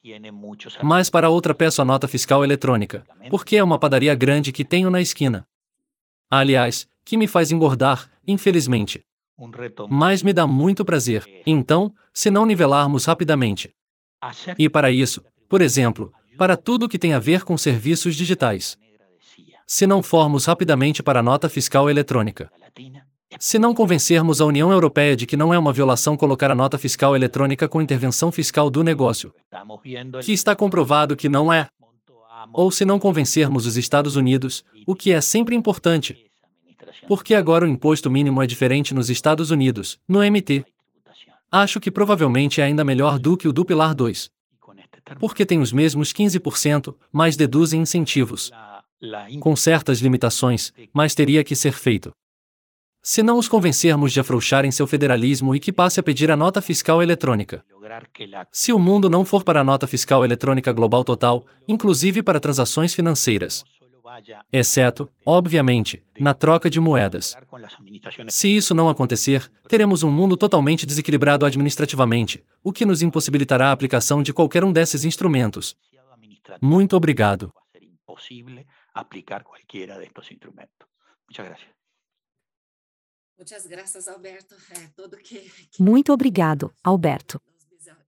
Mas 0.82 1.10
para 1.10 1.29
outra 1.29 1.53
peço 1.53 1.82
a 1.82 1.86
nota 1.86 2.08
fiscal 2.08 2.43
eletrônica, 2.43 3.05
porque 3.29 3.58
é 3.58 3.63
uma 3.63 3.77
padaria 3.77 4.15
grande 4.15 4.51
que 4.51 4.65
tenho 4.65 4.89
na 4.89 4.99
esquina. 4.99 5.45
Aliás, 6.29 6.88
que 7.05 7.17
me 7.17 7.27
faz 7.27 7.51
engordar, 7.51 8.10
infelizmente. 8.27 9.03
Mas 9.89 10.21
me 10.21 10.34
dá 10.34 10.45
muito 10.45 10.84
prazer. 10.84 11.25
Então, 11.45 11.93
se 12.13 12.29
não 12.29 12.45
nivelarmos 12.45 13.05
rapidamente. 13.05 13.73
E 14.58 14.67
para 14.67 14.91
isso, 14.91 15.23
por 15.47 15.62
exemplo, 15.62 16.12
para 16.38 16.58
tudo 16.58 16.89
que 16.89 16.99
tem 16.99 17.13
a 17.13 17.19
ver 17.19 17.43
com 17.43 17.58
serviços 17.58 18.15
digitais. 18.15 18.77
Se 19.65 19.88
não 19.88 20.03
formos 20.03 20.45
rapidamente 20.45 21.01
para 21.01 21.19
a 21.19 21.23
nota 21.23 21.47
fiscal 21.47 21.89
eletrônica. 21.89 22.51
Se 23.38 23.60
não 23.60 23.76
convencermos 23.76 24.42
a 24.42 24.46
União 24.46 24.72
Europeia 24.72 25.15
de 25.15 25.28
que 25.28 25.38
não 25.38 25.54
é 25.54 25.60
uma 25.60 25.72
violação 25.72 26.18
colocar 26.18 26.50
a 26.50 26.56
nota 26.56 26.78
fiscal 26.78 27.15
eletrônica 27.15 27.68
com 27.68 27.82
intervenção 27.82 28.32
fiscal 28.32 28.70
do 28.70 28.84
negócio, 28.84 29.34
que 30.24 30.34
está 30.34 30.56
comprovado 30.56 31.15
que 31.15 31.30
não 31.30 31.54
é, 31.54 31.68
ou 32.52 32.72
se 32.72 32.86
não 32.86 32.98
convencermos 32.98 33.65
os 33.68 33.78
Estados 33.78 34.15
Unidos, 34.15 34.63
o 34.88 34.96
que 34.96 35.12
é 35.12 35.22
sempre 35.22 35.56
importante, 35.56 36.18
porque 37.08 37.36
agora 37.36 37.65
o 37.65 37.68
imposto 37.68 38.10
mínimo 38.10 38.42
é 38.42 38.48
diferente 38.48 38.94
nos 38.94 39.10
Estados 39.10 39.52
Unidos, 39.52 40.00
no 40.08 40.20
MT. 40.20 40.65
Acho 41.52 41.80
que 41.80 41.92
provavelmente 41.92 42.62
é 42.62 42.63
ainda 42.63 42.84
melhor 42.84 43.20
do 43.20 43.38
que 43.38 43.48
o 43.48 43.54
do 43.54 43.65
Pilar 43.65 43.94
2. 43.94 44.30
Porque 45.20 45.46
tem 45.46 45.60
os 45.60 45.72
mesmos 45.72 46.13
15%, 46.13 46.96
mas 47.12 47.36
deduzem 47.36 47.82
incentivos. 47.82 48.52
Com 49.39 49.56
certas 49.56 50.00
limitações, 50.00 50.72
mas 50.94 51.15
teria 51.15 51.44
que 51.44 51.56
ser 51.56 51.74
feito. 51.74 52.12
Se 53.02 53.24
não 53.24 53.38
os 53.38 53.48
convencermos 53.48 54.12
de 54.12 54.20
afrouxarem 54.20 54.72
seu 54.72 54.86
federalismo 54.86 55.56
e 55.56 55.60
que 55.60 55.72
passe 55.72 56.00
a 56.00 56.04
pedir 56.04 56.30
a 56.30 56.36
nota 56.36 56.62
fiscal 56.62 57.02
eletrônica. 57.02 57.64
Se 58.52 58.74
o 58.74 58.80
mundo 58.80 59.10
não 59.10 59.24
for 59.24 59.44
para 59.44 59.62
a 59.62 59.64
nota 59.64 59.88
fiscal 59.88 60.24
eletrônica 60.26 60.72
global 60.74 61.04
total, 61.04 61.46
inclusive 61.68 62.22
para 62.22 62.40
transações 62.40 62.94
financeiras, 62.94 63.64
exceto, 64.52 65.10
obviamente, 65.26 66.04
na 66.20 66.34
troca 66.34 66.70
de 66.70 66.80
moedas. 66.80 67.36
Se 68.28 68.56
isso 68.56 68.74
não 68.76 68.90
acontecer, 68.90 69.50
teremos 69.68 70.04
um 70.04 70.12
mundo 70.12 70.36
totalmente 70.36 70.86
desequilibrado 70.86 71.46
administrativamente, 71.46 72.44
o 72.64 72.74
que 72.74 72.86
nos 72.86 73.02
impossibilitará 73.02 73.70
a 73.70 73.72
aplicação 73.72 74.22
de 74.22 74.34
qualquer 74.34 74.64
um 74.64 74.74
desses 74.74 75.06
instrumentos. 75.06 75.76
Muito 76.62 76.96
obrigado. 76.96 77.54
Muito 85.80 86.12
obrigado, 86.12 86.73
Alberto, 86.84 87.41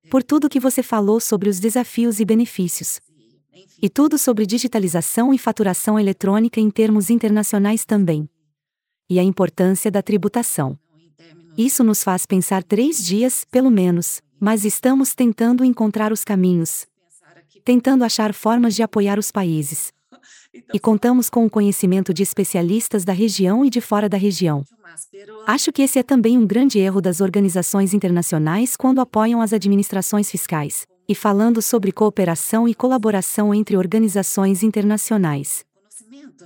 por 0.10 0.24
tudo 0.24 0.50
que 0.50 0.60
você 0.60 0.84
falou 0.84 1.20
sobre 1.20 1.50
os 1.50 1.60
desafios 1.60 2.20
e 2.20 2.26
benefícios. 2.26 3.00
E 3.82 3.90
tudo 3.90 4.18
sobre 4.18 4.46
digitalização 4.46 5.34
e 5.34 5.38
faturação 5.38 6.00
eletrônica 6.00 6.60
em 6.60 6.70
termos 6.70 7.10
internacionais 7.10 7.86
também. 7.86 8.30
E 9.10 9.20
a 9.20 9.24
importância 9.24 9.90
da 9.90 10.02
tributação. 10.02 10.78
Isso 11.58 11.84
nos 11.84 12.04
faz 12.04 12.26
pensar 12.26 12.64
três 12.64 13.04
dias, 13.04 13.46
pelo 13.50 13.70
menos, 13.70 14.22
mas 14.40 14.66
estamos 14.66 15.14
tentando 15.14 15.66
encontrar 15.66 16.12
os 16.12 16.24
caminhos. 16.24 16.86
Tentando 17.64 18.04
achar 18.04 18.34
formas 18.34 18.76
de 18.76 18.84
apoiar 18.84 19.20
os 19.20 19.32
países. 19.32 19.94
E 20.74 20.80
contamos 20.80 21.30
com 21.30 21.46
o 21.46 21.50
conhecimento 21.50 22.14
de 22.14 22.24
especialistas 22.24 23.06
da 23.06 23.14
região 23.14 23.64
e 23.64 23.70
de 23.70 23.80
fora 23.80 24.10
da 24.10 24.18
região. 24.18 24.64
Acho 25.48 25.72
que 25.72 25.82
esse 25.82 26.00
é 26.00 26.04
também 26.04 26.38
um 26.38 26.46
grande 26.46 26.80
erro 26.80 27.02
das 27.02 27.22
organizações 27.22 27.94
internacionais 27.94 28.76
quando 28.76 29.00
apoiam 29.00 29.42
as 29.42 29.54
administrações 29.54 30.30
fiscais 30.30 30.86
e 31.08 31.16
falando 31.16 31.62
sobre 31.62 31.92
cooperação 31.92 32.68
e 32.68 32.74
colaboração 32.74 33.54
entre 33.54 33.76
organizações 33.76 34.64
internacionais. 34.64 35.66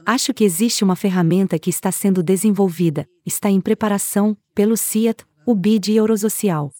Acho 0.06 0.34
que 0.34 0.44
existe 0.44 0.84
uma 0.84 0.96
ferramenta 0.96 1.58
que 1.58 1.70
está 1.70 1.92
sendo 1.92 2.22
desenvolvida, 2.22 3.08
está 3.26 3.50
em 3.50 3.62
preparação, 3.62 4.38
pelo 4.54 4.78
CIAT, 4.78 5.24
o 5.46 5.56
BID 5.56 5.94
e 5.94 5.98
Eurosocial. 5.98 6.72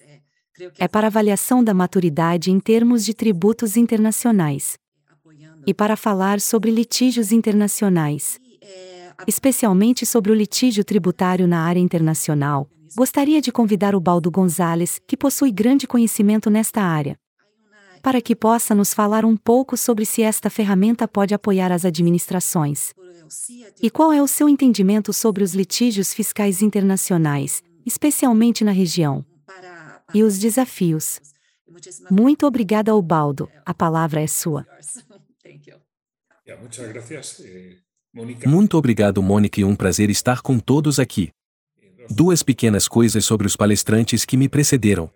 É 0.80 0.88
para 0.88 1.08
avaliação 1.08 1.64
da 1.64 1.74
maturidade 1.74 2.50
em 2.50 2.60
termos 2.60 3.04
de 3.04 3.14
tributos 3.14 3.76
internacionais. 3.76 4.78
E 5.66 5.74
para 5.74 5.96
falar 5.96 6.40
sobre 6.40 6.72
litígios 6.72 7.32
internacionais. 7.32 8.40
Especialmente 9.28 10.06
sobre 10.06 10.32
o 10.32 10.36
litígio 10.36 10.84
tributário 10.84 11.48
na 11.48 11.62
área 11.62 11.80
internacional, 11.80 12.70
gostaria 12.96 13.42
de 13.42 13.52
convidar 13.52 13.96
o 13.96 14.00
Baldo 14.00 14.30
Gonzalez, 14.30 15.00
que 15.08 15.18
possui 15.18 15.52
grande 15.52 15.88
conhecimento 15.88 16.50
nesta 16.50 16.82
área 16.82 17.18
para 18.06 18.22
que 18.22 18.36
possa 18.36 18.76
nos 18.76 18.94
falar 18.94 19.26
um 19.26 19.36
pouco 19.36 19.76
sobre 19.76 20.06
se 20.06 20.22
esta 20.22 20.48
ferramenta 20.48 21.08
pode 21.08 21.34
apoiar 21.34 21.72
as 21.72 21.84
administrações. 21.86 22.94
E 23.82 23.90
qual 23.90 24.14
é 24.14 24.22
o 24.22 24.28
seu 24.28 24.48
entendimento 24.48 25.12
sobre 25.12 25.44
os 25.44 25.56
litígios 25.56 26.14
fiscais 26.14 26.62
internacionais, 26.62 27.64
especialmente 27.84 28.64
na 28.64 28.70
região? 28.70 29.26
E 30.14 30.22
os 30.22 30.38
desafios. 30.38 31.20
Muito 32.12 32.46
obrigada, 32.46 32.94
Baldo. 33.02 33.50
A 33.66 33.74
palavra 33.74 34.22
é 34.22 34.28
sua. 34.28 34.68
Muito 38.46 38.78
obrigado, 38.78 39.22
Mônica, 39.22 39.60
e 39.60 39.66
um 39.66 39.76
prazer 39.76 40.10
estar 40.10 40.42
com 40.42 40.60
todos 40.60 41.00
aqui. 41.00 41.32
Duas 42.10 42.44
pequenas 42.44 42.88
coisas 42.88 43.26
sobre 43.26 43.48
os 43.48 43.56
palestrantes 43.56 44.24
que 44.24 44.38
me 44.38 44.48
precederam. 44.48 45.10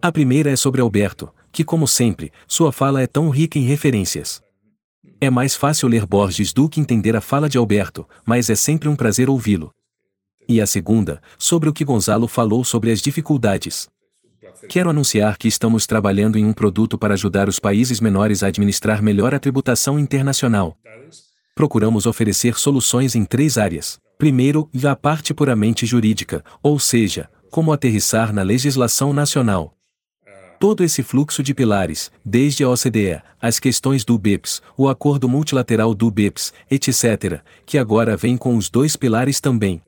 A 0.00 0.10
primeira 0.10 0.50
é 0.50 0.56
sobre 0.56 0.80
Alberto, 0.80 1.32
que, 1.52 1.64
como 1.64 1.86
sempre, 1.86 2.32
sua 2.48 2.72
fala 2.72 3.02
é 3.02 3.06
tão 3.06 3.28
rica 3.28 3.58
em 3.58 3.62
referências. 3.62 4.42
É 5.20 5.30
mais 5.30 5.54
fácil 5.54 5.88
ler 5.88 6.06
Borges 6.06 6.52
do 6.52 6.68
que 6.68 6.80
entender 6.80 7.16
a 7.16 7.20
fala 7.20 7.48
de 7.48 7.58
Alberto, 7.58 8.08
mas 8.24 8.50
é 8.50 8.54
sempre 8.54 8.88
um 8.88 8.96
prazer 8.96 9.30
ouvi-lo. 9.30 9.70
E 10.48 10.60
a 10.60 10.66
segunda, 10.66 11.20
sobre 11.38 11.68
o 11.68 11.72
que 11.72 11.84
Gonzalo 11.84 12.28
falou 12.28 12.64
sobre 12.64 12.90
as 12.90 13.00
dificuldades. 13.00 13.88
Quero 14.68 14.90
anunciar 14.90 15.36
que 15.36 15.48
estamos 15.48 15.86
trabalhando 15.86 16.38
em 16.38 16.44
um 16.44 16.52
produto 16.52 16.96
para 16.98 17.14
ajudar 17.14 17.48
os 17.48 17.58
países 17.58 18.00
menores 18.00 18.42
a 18.42 18.48
administrar 18.48 19.02
melhor 19.02 19.34
a 19.34 19.38
tributação 19.38 19.98
internacional. 19.98 20.76
Procuramos 21.54 22.06
oferecer 22.06 22.58
soluções 22.58 23.14
em 23.14 23.24
três 23.24 23.56
áreas. 23.58 23.98
Primeiro, 24.18 24.68
a 24.84 24.96
parte 24.96 25.34
puramente 25.34 25.84
jurídica, 25.86 26.44
ou 26.62 26.78
seja, 26.78 27.28
como 27.50 27.72
aterrissar 27.72 28.32
na 28.32 28.42
legislação 28.42 29.12
nacional. 29.12 29.74
Todo 30.58 30.82
esse 30.82 31.02
fluxo 31.02 31.42
de 31.42 31.52
pilares, 31.52 32.10
desde 32.24 32.64
a 32.64 32.70
OCDE, 32.70 33.20
as 33.40 33.58
questões 33.58 34.04
do 34.04 34.18
BEPS, 34.18 34.62
o 34.76 34.88
acordo 34.88 35.28
multilateral 35.28 35.94
do 35.94 36.10
BEPS, 36.10 36.52
etc., 36.70 37.40
que 37.66 37.76
agora 37.76 38.16
vem 38.16 38.38
com 38.38 38.56
os 38.56 38.70
dois 38.70 38.96
pilares 38.96 39.38
também. 39.38 39.82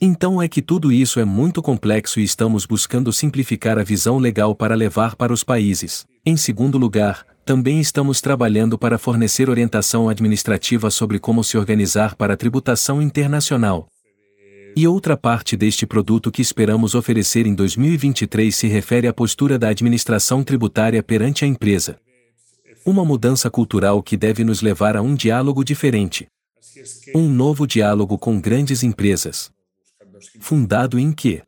Então 0.00 0.42
é 0.42 0.48
que 0.48 0.60
tudo 0.60 0.92
isso 0.92 1.20
é 1.20 1.24
muito 1.24 1.62
complexo 1.62 2.20
e 2.20 2.24
estamos 2.24 2.66
buscando 2.66 3.12
simplificar 3.12 3.78
a 3.78 3.82
visão 3.82 4.18
legal 4.18 4.54
para 4.54 4.74
levar 4.74 5.16
para 5.16 5.32
os 5.32 5.44
países. 5.44 6.06
Em 6.24 6.36
segundo 6.36 6.76
lugar, 6.76 7.24
também 7.44 7.80
estamos 7.80 8.20
trabalhando 8.20 8.76
para 8.76 8.98
fornecer 8.98 9.48
orientação 9.48 10.08
administrativa 10.08 10.90
sobre 10.90 11.18
como 11.18 11.44
se 11.44 11.56
organizar 11.56 12.16
para 12.16 12.34
a 12.34 12.36
tributação 12.36 13.00
internacional. 13.00 13.86
E 14.76 14.86
outra 14.86 15.16
parte 15.16 15.56
deste 15.56 15.86
produto 15.86 16.30
que 16.30 16.42
esperamos 16.42 16.94
oferecer 16.94 17.46
em 17.46 17.54
2023 17.54 18.54
se 18.54 18.66
refere 18.66 19.06
à 19.06 19.12
postura 19.12 19.58
da 19.58 19.68
administração 19.68 20.42
tributária 20.42 21.02
perante 21.02 21.44
a 21.44 21.48
empresa. 21.48 21.96
Uma 22.84 23.04
mudança 23.04 23.48
cultural 23.48 24.02
que 24.02 24.16
deve 24.16 24.44
nos 24.44 24.60
levar 24.60 24.96
a 24.96 25.00
um 25.00 25.14
diálogo 25.14 25.64
diferente. 25.64 26.26
Um 27.14 27.28
novo 27.28 27.66
diálogo 27.66 28.18
com 28.18 28.38
grandes 28.38 28.82
empresas. 28.82 29.50
Fundado 30.40 30.98
em 30.98 31.12
que? 31.12 31.42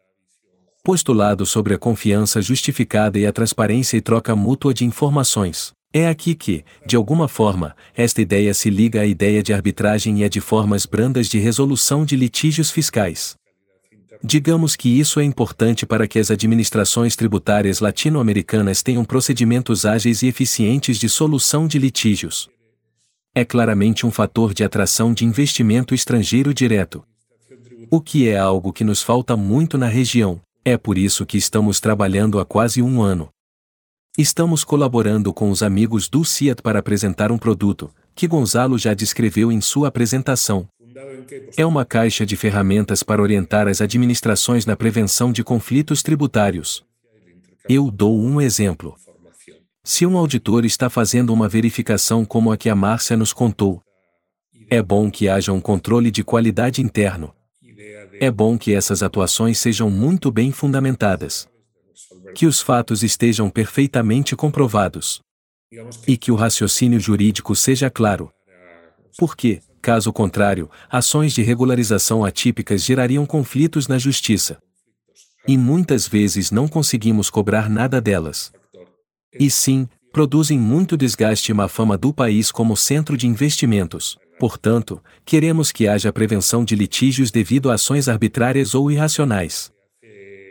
Postulado 0.85 1.44
sobre 1.44 1.74
a 1.74 1.78
confiança 1.78 2.40
justificada 2.40 3.18
e 3.18 3.26
a 3.26 3.33
transparência 3.33 3.96
e 3.96 4.00
troca 4.00 4.35
mútua 4.35 4.72
de 4.72 4.85
informações. 4.85 5.72
É 5.92 6.07
aqui 6.07 6.35
que, 6.35 6.64
de 6.87 6.96
alguma 6.96 7.28
forma, 7.28 7.74
esta 7.96 8.20
ideia 8.20 8.52
se 8.52 8.68
liga 8.68 9.00
à 9.00 9.07
ideia 9.07 9.42
de 9.42 9.54
arbitragem 9.54 10.20
e 10.20 10.24
a 10.24 10.28
de 10.28 10.40
formas 10.40 10.85
brandas 10.85 11.28
de 11.28 11.38
resolução 11.38 12.04
de 12.04 12.14
litígios 12.14 12.70
fiscais. 12.70 13.37
Digamos 14.22 14.76
que 14.76 14.88
isso 14.88 15.20
é 15.20 15.24
importante 15.24 15.87
para 15.87 16.07
que 16.09 16.18
as 16.18 16.31
administrações 16.31 17.14
tributárias 17.16 17.81
latino-americanas 17.81 18.83
tenham 18.83 19.04
procedimentos 19.04 19.87
ágeis 19.87 20.22
e 20.22 20.26
eficientes 20.26 20.98
de 20.98 21.09
solução 21.09 21.66
de 21.68 21.78
litígios. 21.78 22.48
É 23.35 23.44
claramente 23.44 24.04
um 24.04 24.11
fator 24.11 24.52
de 24.52 24.64
atração 24.64 25.14
de 25.14 25.24
investimento 25.24 25.94
estrangeiro 25.94 26.52
direto. 26.52 27.04
O 27.90 28.00
que 28.00 28.28
é 28.28 28.36
algo 28.36 28.72
que 28.72 28.82
nos 28.82 29.02
falta 29.02 29.36
muito 29.36 29.78
na 29.78 29.86
região, 29.86 30.40
é 30.64 30.76
por 30.76 30.98
isso 30.98 31.24
que 31.24 31.38
estamos 31.38 31.78
trabalhando 31.78 32.40
há 32.40 32.44
quase 32.44 32.82
um 32.82 33.00
ano. 33.00 33.28
Estamos 34.16 34.64
colaborando 34.64 35.32
com 35.32 35.48
os 35.48 35.62
amigos 35.62 36.08
do 36.08 36.24
CIAT 36.24 36.60
para 36.60 36.80
apresentar 36.80 37.30
um 37.30 37.38
produto, 37.38 37.88
que 38.16 38.26
Gonzalo 38.26 38.76
já 38.76 38.94
descreveu 38.94 39.52
em 39.52 39.60
sua 39.60 39.86
apresentação. 39.88 40.66
É 41.56 41.64
uma 41.64 41.84
caixa 41.84 42.26
de 42.26 42.34
ferramentas 42.36 43.04
para 43.04 43.22
orientar 43.22 43.68
as 43.68 43.80
administrações 43.80 44.66
na 44.66 44.74
prevenção 44.74 45.30
de 45.30 45.44
conflitos 45.44 46.02
tributários. 46.02 46.84
Eu 47.68 47.92
dou 47.92 48.20
um 48.20 48.40
exemplo. 48.40 48.96
Se 49.84 50.04
um 50.04 50.18
auditor 50.18 50.64
está 50.64 50.90
fazendo 50.90 51.32
uma 51.32 51.48
verificação 51.48 52.24
como 52.24 52.50
a 52.50 52.56
que 52.56 52.68
a 52.68 52.74
Márcia 52.74 53.16
nos 53.16 53.32
contou, 53.32 53.80
é 54.68 54.82
bom 54.82 55.08
que 55.10 55.28
haja 55.28 55.52
um 55.52 55.60
controle 55.60 56.10
de 56.10 56.24
qualidade 56.24 56.82
interno. 56.82 57.32
É 58.20 58.31
bom 58.31 58.59
que 58.59 58.74
essas 58.74 59.02
atuações 59.02 59.59
sejam 59.59 59.90
muito 59.90 60.31
bem 60.31 60.52
fundamentadas 60.52 61.48
que 62.35 62.46
os 62.46 62.61
fatos 62.61 63.02
estejam 63.02 63.50
perfeitamente 63.50 64.37
comprovados. 64.37 65.20
E 66.07 66.16
que 66.16 66.33
o 66.33 66.35
raciocínio 66.35 66.98
jurídico 66.98 67.54
seja 67.54 67.90
claro. 67.90 68.31
Porque, 69.18 69.61
caso 69.83 70.12
contrário, 70.12 70.70
ações 70.90 71.33
de 71.33 71.42
regularização 71.42 72.24
atípicas 72.24 72.85
gerariam 72.85 73.26
conflitos 73.26 73.87
na 73.88 73.98
justiça. 73.98 74.59
E 75.46 75.59
muitas 75.59 76.07
vezes 76.07 76.50
não 76.50 76.68
conseguimos 76.68 77.28
cobrar 77.28 77.68
nada 77.68 78.00
delas. 78.00 78.52
E 79.38 79.50
sim, 79.50 79.88
produzem 80.12 80.59
muito 80.59 80.96
desgaste 80.96 81.50
e 81.50 81.54
má 81.54 81.68
fama 81.68 81.98
do 81.98 82.12
país 82.12 82.50
como 82.50 82.76
centro 82.76 83.16
de 83.16 83.26
investimentos. 83.26 84.16
Portanto, 84.38 85.03
queremos 85.24 85.72
que 85.72 85.88
haja 85.88 86.12
prevenção 86.12 86.64
de 86.64 86.77
litígios 86.77 87.31
devido 87.31 87.70
a 87.70 87.74
ações 87.74 88.09
arbitrárias 88.09 88.74
ou 88.74 88.90
irracionais. 88.90 89.72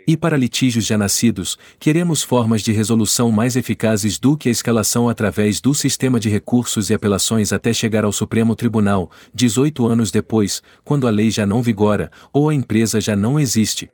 E 0.06 0.16
para 0.16 0.38
litígios 0.38 0.86
já 0.86 0.98
nascidos, 0.98 1.58
queremos 1.78 2.24
formas 2.24 2.62
de 2.62 2.72
resolução 2.72 3.30
mais 3.30 3.58
eficazes 3.58 4.18
do 4.18 4.38
que 4.38 4.48
a 4.48 4.52
escalação 4.52 5.10
através 5.10 5.60
do 5.60 5.74
sistema 5.74 6.18
de 6.18 6.30
recursos 6.30 6.90
e 6.90 6.94
apelações 6.94 7.52
até 7.52 7.74
chegar 7.74 8.06
ao 8.06 8.14
Supremo 8.14 8.56
Tribunal, 8.56 9.12
18 9.34 9.86
anos 9.86 10.10
depois, 10.10 10.62
quando 10.86 11.08
a 11.08 11.10
lei 11.10 11.30
já 11.30 11.46
não 11.46 11.62
vigora, 11.62 12.10
ou 12.32 12.48
a 12.48 12.54
empresa 12.54 13.02
já 13.02 13.18
não 13.18 13.38
existe. 13.38 13.90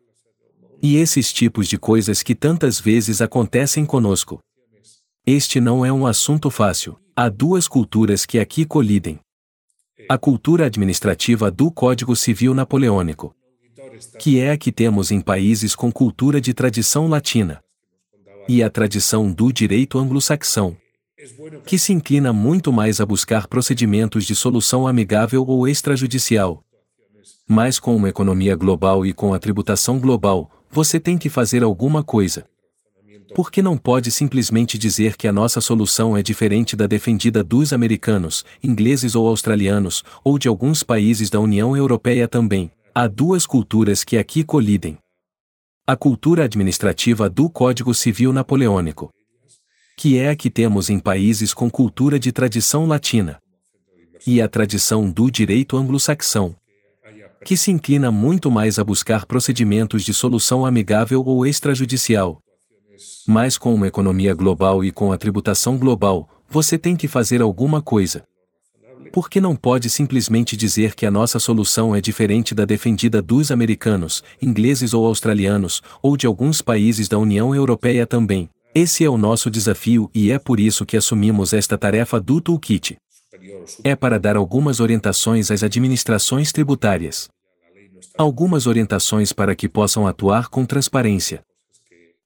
E 0.83 0.97
esses 0.97 1.33
tipos 1.33 1.67
de 1.67 1.79
coisas 1.79 2.21
que 2.21 2.35
tantas 2.35 2.79
vezes 2.79 3.19
acontecem 3.19 3.83
conosco. 3.83 4.39
Este 5.25 5.59
não 5.59 5.83
é 5.83 5.91
um 5.91 6.05
assunto 6.05 6.51
fácil. 6.51 6.95
Há 7.15 7.27
duas 7.29 7.67
culturas 7.67 8.23
que 8.23 8.37
aqui 8.37 8.65
colidem. 8.65 9.22
A 10.09 10.17
cultura 10.17 10.65
administrativa 10.65 11.49
do 11.49 11.71
Código 11.71 12.15
Civil 12.15 12.53
Napoleônico 12.53 13.35
que 14.19 14.39
é 14.39 14.51
a 14.51 14.57
que 14.57 14.71
temos 14.71 15.11
em 15.11 15.21
países 15.21 15.75
com 15.75 15.91
cultura 15.91 16.39
de 16.39 16.53
tradição 16.53 17.07
latina, 17.07 17.61
e 18.47 18.63
a 18.63 18.69
tradição 18.69 19.31
do 19.31 19.51
direito 19.51 19.97
anglo-saxão, 19.97 20.75
que 21.65 21.77
se 21.77 21.93
inclina 21.93 22.33
muito 22.33 22.71
mais 22.71 22.99
a 22.99 23.05
buscar 23.05 23.47
procedimentos 23.47 24.25
de 24.25 24.35
solução 24.35 24.87
amigável 24.87 25.45
ou 25.47 25.67
extrajudicial. 25.67 26.63
Mas 27.47 27.79
com 27.79 27.95
uma 27.95 28.09
economia 28.09 28.55
global 28.55 29.05
e 29.05 29.13
com 29.13 29.33
a 29.33 29.39
tributação 29.39 29.99
global, 29.99 30.49
você 30.69 30.99
tem 30.99 31.17
que 31.17 31.29
fazer 31.29 31.63
alguma 31.63 32.03
coisa. 32.03 32.45
Porque 33.35 33.61
não 33.61 33.77
pode 33.77 34.11
simplesmente 34.11 34.77
dizer 34.77 35.17
que 35.17 35.27
a 35.27 35.33
nossa 35.33 35.59
solução 35.59 36.15
é 36.15 36.21
diferente 36.21 36.75
da 36.75 36.85
defendida 36.85 37.43
dos 37.43 37.73
americanos, 37.73 38.45
ingleses 38.63 39.15
ou 39.15 39.27
australianos, 39.27 40.03
ou 40.23 40.37
de 40.37 40.47
alguns 40.47 40.83
países 40.83 41.29
da 41.29 41.39
União 41.39 41.75
Europeia 41.75 42.27
também. 42.27 42.69
Há 42.93 43.07
duas 43.07 43.47
culturas 43.47 44.03
que 44.03 44.17
aqui 44.17 44.43
colidem. 44.43 44.99
A 45.87 45.95
cultura 45.95 46.43
administrativa 46.43 47.27
do 47.27 47.49
Código 47.49 47.93
Civil 47.93 48.31
Napoleônico, 48.31 49.09
que 49.97 50.17
é 50.17 50.29
a 50.29 50.35
que 50.35 50.49
temos 50.49 50.89
em 50.89 50.99
países 50.99 51.53
com 51.53 51.71
cultura 51.71 52.19
de 52.19 52.31
tradição 52.31 52.85
latina, 52.85 53.39
e 54.27 54.41
a 54.41 54.47
tradição 54.47 55.09
do 55.09 55.31
direito 55.31 55.75
anglo-saxão, 55.75 56.55
que 57.43 57.57
se 57.57 57.71
inclina 57.71 58.11
muito 58.11 58.51
mais 58.51 58.77
a 58.77 58.83
buscar 58.83 59.25
procedimentos 59.25 60.03
de 60.03 60.13
solução 60.13 60.65
amigável 60.65 61.23
ou 61.25 61.45
extrajudicial. 61.45 62.42
Mas 63.27 63.57
com 63.57 63.73
uma 63.73 63.87
economia 63.87 64.33
global 64.33 64.83
e 64.83 64.91
com 64.91 65.11
a 65.11 65.17
tributação 65.17 65.77
global, 65.77 66.29
você 66.49 66.77
tem 66.77 66.95
que 66.95 67.07
fazer 67.07 67.41
alguma 67.41 67.81
coisa. 67.81 68.23
Por 69.11 69.29
que 69.29 69.39
não 69.39 69.55
pode 69.55 69.89
simplesmente 69.89 70.57
dizer 70.57 70.95
que 70.95 71.05
a 71.05 71.11
nossa 71.11 71.39
solução 71.39 71.95
é 71.95 72.01
diferente 72.01 72.55
da 72.55 72.65
defendida 72.65 73.21
dos 73.21 73.51
americanos, 73.51 74.23
ingleses 74.41 74.93
ou 74.93 75.05
australianos, 75.05 75.81
ou 76.01 76.17
de 76.17 76.25
alguns 76.25 76.61
países 76.61 77.07
da 77.07 77.17
União 77.17 77.53
Europeia 77.53 78.07
também? 78.07 78.49
Esse 78.73 79.03
é 79.03 79.09
o 79.09 79.17
nosso 79.17 79.51
desafio 79.51 80.09
e 80.15 80.31
é 80.31 80.39
por 80.39 80.59
isso 80.59 80.85
que 80.85 80.97
assumimos 80.97 81.53
esta 81.53 81.77
tarefa 81.77 82.19
do 82.19 82.41
Toolkit. 82.41 82.97
É 83.83 83.95
para 83.95 84.19
dar 84.19 84.35
algumas 84.35 84.79
orientações 84.79 85.51
às 85.51 85.63
administrações 85.63 86.51
tributárias. 86.51 87.29
Algumas 88.17 88.65
orientações 88.67 89.31
para 89.31 89.55
que 89.55 89.69
possam 89.69 90.07
atuar 90.07 90.49
com 90.49 90.65
transparência 90.65 91.43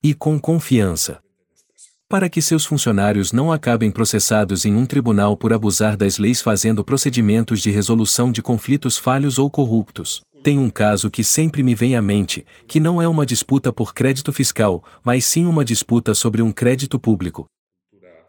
e 0.03 0.13
com 0.13 0.39
confiança 0.39 1.19
para 2.09 2.29
que 2.29 2.41
seus 2.41 2.65
funcionários 2.65 3.33
não 3.33 3.51
acabem 3.51 3.91
processados 3.91 4.65
em 4.65 4.73
um 4.75 4.85
tribunal 4.85 5.35
por 5.35 5.51
abusar 5.51 5.97
das 5.97 6.17
leis 6.17 6.41
fazendo 6.41 6.83
procedimentos 6.83 7.61
de 7.61 7.69
resolução 7.69 8.31
de 8.31 8.41
conflitos 8.41 8.97
falhos 8.97 9.37
ou 9.37 9.49
corruptos. 9.49 10.21
Tem 10.41 10.57
um 10.57 10.69
caso 10.69 11.11
que 11.11 11.23
sempre 11.23 11.61
me 11.61 11.75
vem 11.75 11.97
à 11.97 12.01
mente, 12.01 12.45
que 12.65 12.79
não 12.79 13.01
é 13.01 13.07
uma 13.07 13.25
disputa 13.25 13.73
por 13.73 13.93
crédito 13.93 14.31
fiscal, 14.31 14.83
mas 15.03 15.25
sim 15.25 15.45
uma 15.45 15.65
disputa 15.65 16.13
sobre 16.13 16.41
um 16.41 16.51
crédito 16.51 16.97
público. 16.97 17.45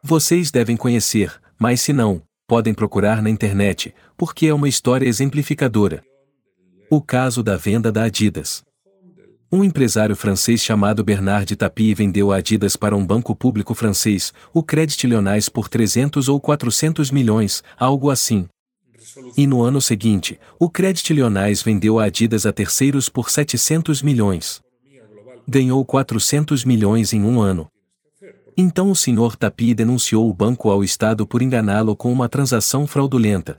Vocês 0.03 0.51
devem 0.51 0.77
conhecer, 0.77 1.33
mas 1.59 1.81
se 1.81 1.93
não, 1.93 2.21
podem 2.49 2.75
procurar 2.75 3.23
na 3.23 3.31
internet, 3.31 3.95
porque 4.17 4.49
é 4.49 4.55
uma 4.55 4.69
história 4.69 5.07
exemplificadora. 5.07 6.03
O 6.91 7.01
caso 7.01 7.43
da 7.43 7.57
venda 7.57 7.93
da 7.93 8.05
Adidas. 8.05 8.65
Um 9.51 9.65
empresário 9.65 10.15
francês 10.15 10.63
chamado 10.63 11.03
Bernard 11.03 11.57
Tapie 11.57 11.95
vendeu 11.95 12.31
a 12.31 12.37
Adidas 12.37 12.77
para 12.77 12.95
um 12.95 13.05
banco 13.05 13.35
público 13.35 13.75
francês, 13.75 14.31
o 14.53 14.63
Crédit 14.63 15.07
Lyonnais 15.07 15.49
por 15.49 15.71
300 15.71 16.29
ou 16.29 16.39
400 16.39 17.11
milhões, 17.11 17.63
algo 17.79 18.11
assim. 18.11 18.47
E 19.39 19.47
no 19.47 19.63
ano 19.63 19.81
seguinte, 19.81 20.39
o 20.61 20.69
Crédit 20.69 21.15
Lyonnais 21.15 21.63
vendeu 21.63 21.99
a 21.99 22.05
Adidas 22.05 22.45
a 22.45 22.53
terceiros 22.53 23.09
por 23.09 23.31
700 23.31 24.03
milhões. 24.03 24.61
Ganhou 25.49 25.83
400 25.83 26.63
milhões 26.67 27.15
em 27.15 27.25
um 27.25 27.41
ano. 27.41 27.69
Então 28.55 28.91
o 28.91 28.95
Sr. 28.95 29.35
Tapie 29.39 29.73
denunciou 29.73 30.29
o 30.29 30.35
banco 30.35 30.69
ao 30.69 30.85
Estado 30.85 31.27
por 31.27 31.41
enganá-lo 31.41 31.97
com 31.97 32.13
uma 32.13 32.29
transação 32.29 32.87
fraudulenta. 32.87 33.57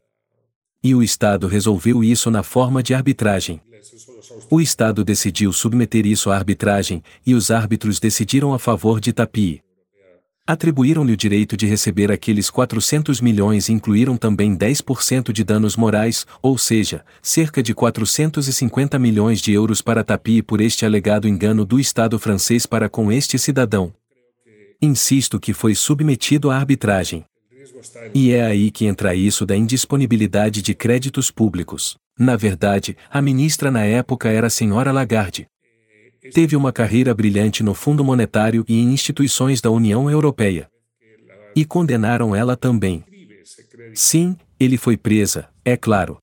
E 0.83 0.93
o 0.93 1.01
Estado 1.01 1.47
resolveu 1.47 2.03
isso 2.03 2.29
na 2.29 2.43
forma 2.43 2.83
de 2.83 2.93
arbitragem. 2.93 3.59
O 4.49 4.59
Estado 4.59 5.03
decidiu 5.03 5.53
submeter 5.53 6.05
isso 6.05 6.29
à 6.29 6.35
arbitragem, 6.35 7.03
e 7.25 7.33
os 7.33 7.51
árbitros 7.51 7.99
decidiram 7.99 8.53
a 8.53 8.59
favor 8.59 8.99
de 8.99 9.13
Tapi. 9.13 9.61
Atribuíram-lhe 10.49 11.13
o 11.13 11.17
direito 11.17 11.55
de 11.55 11.67
receber 11.67 12.11
aqueles 12.11 12.49
400 12.49 13.21
milhões 13.21 13.69
e 13.69 13.71
incluíram 13.71 14.17
também 14.17 14.57
10% 14.57 15.31
de 15.31 15.43
danos 15.43 15.75
morais, 15.75 16.25
ou 16.41 16.57
seja, 16.57 17.05
cerca 17.21 17.61
de 17.61 17.71
450 17.75 18.97
milhões 18.97 19.41
de 19.41 19.53
euros 19.53 19.79
para 19.79 20.03
Tapi 20.03 20.41
por 20.41 20.59
este 20.59 20.87
alegado 20.87 21.27
engano 21.27 21.63
do 21.63 21.79
Estado 21.79 22.17
francês 22.17 22.65
para 22.65 22.89
com 22.89 23.11
este 23.11 23.37
cidadão. 23.37 23.93
Insisto 24.81 25.39
que 25.39 25.53
foi 25.53 25.75
submetido 25.75 26.49
à 26.49 26.55
arbitragem. 26.55 27.23
E 28.15 28.31
é 28.31 28.43
aí 28.43 28.71
que 28.71 28.85
entra 28.85 29.13
isso 29.13 29.45
da 29.45 29.55
indisponibilidade 29.55 30.63
de 30.63 30.73
créditos 30.73 31.29
públicos. 31.29 31.95
Na 32.19 32.35
verdade, 32.35 32.97
a 33.09 33.21
ministra 33.21 33.71
na 33.71 33.85
época 33.85 34.27
era 34.27 34.47
a 34.47 34.49
senhora 34.49 34.91
Lagarde. 34.91 35.47
Teve 36.33 36.53
uma 36.57 36.73
carreira 36.73 37.13
brilhante 37.13 37.63
no 37.63 37.73
Fundo 37.73 38.03
Monetário 38.03 38.65
e 38.67 38.77
em 38.77 38.91
instituições 38.91 39.61
da 39.61 39.71
União 39.71 40.11
Europeia. 40.11 40.69
E 41.55 41.63
condenaram 41.63 42.35
ela 42.35 42.57
também. 42.57 43.05
Sim, 43.93 44.35
ele 44.59 44.75
foi 44.75 44.97
presa, 44.97 45.47
é 45.63 45.77
claro. 45.77 46.17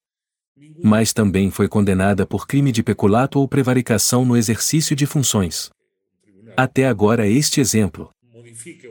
Mas 0.85 1.15
também 1.15 1.51
foi 1.51 1.67
condenada 1.67 2.27
por 2.27 2.47
crime 2.47 2.71
de 2.71 2.83
peculato 2.83 3.41
ou 3.41 3.49
prevaricação 3.49 4.23
no 4.23 4.37
exercício 4.37 4.95
de 4.95 5.07
funções. 5.07 5.71
Até 6.55 6.87
agora 6.87 7.27
este 7.27 7.59
exemplo. 7.59 8.11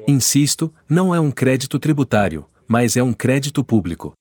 Insisto, 0.07 0.73
não 0.89 1.13
é 1.13 1.19
um 1.19 1.29
crédito 1.29 1.77
tributário, 1.77 2.47
mas 2.67 2.97
é 2.97 3.03
um 3.03 3.13
crédito 3.13 3.63
público. 3.63 4.15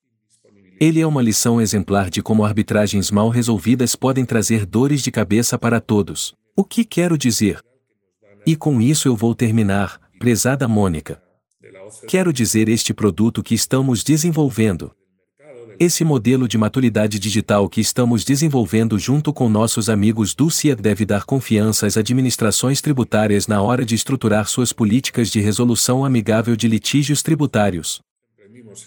Ele 0.81 1.01
é 1.01 1.07
uma 1.07 1.23
lição 1.23 1.61
exemplar 1.61 2.11
de 2.11 2.21
como 2.21 2.45
arbitragens 2.45 3.11
mal 3.11 3.29
resolvidas 3.29 3.95
podem 3.95 4.25
trazer 4.25 4.67
dores 4.67 5.03
de 5.03 5.11
cabeça 5.11 5.57
para 5.57 5.81
todos. 5.81 6.35
O 6.57 6.65
que 6.65 6.85
quero 6.85 7.17
dizer? 7.17 7.61
E 8.47 8.57
com 8.57 8.81
isso 8.81 9.07
eu 9.09 9.17
vou 9.17 9.35
terminar, 9.35 10.01
prezada 10.19 10.67
Mônica. 10.67 11.23
Quero 12.09 12.33
dizer 12.33 12.69
este 12.69 12.93
produto 12.93 13.43
que 13.43 13.55
estamos 13.55 14.03
desenvolvendo. 14.03 14.91
Esse 15.79 16.05
modelo 16.05 16.47
de 16.47 16.57
maturidade 16.57 17.19
digital 17.19 17.69
que 17.69 17.81
estamos 17.81 18.25
desenvolvendo 18.25 18.99
junto 18.99 19.33
com 19.33 19.49
nossos 19.49 19.89
amigos 19.89 20.35
do 20.35 20.51
CIA 20.51 20.77
deve 20.77 21.05
dar 21.05 21.25
confiança 21.25 21.87
às 21.87 21.97
administrações 21.97 22.81
tributárias 22.81 23.47
na 23.47 23.61
hora 23.61 23.85
de 23.85 23.95
estruturar 23.95 24.47
suas 24.49 24.73
políticas 24.73 25.31
de 25.31 25.41
resolução 25.41 26.05
amigável 26.05 26.55
de 26.55 26.69
litígios 26.69 27.23
tributários 27.23 28.01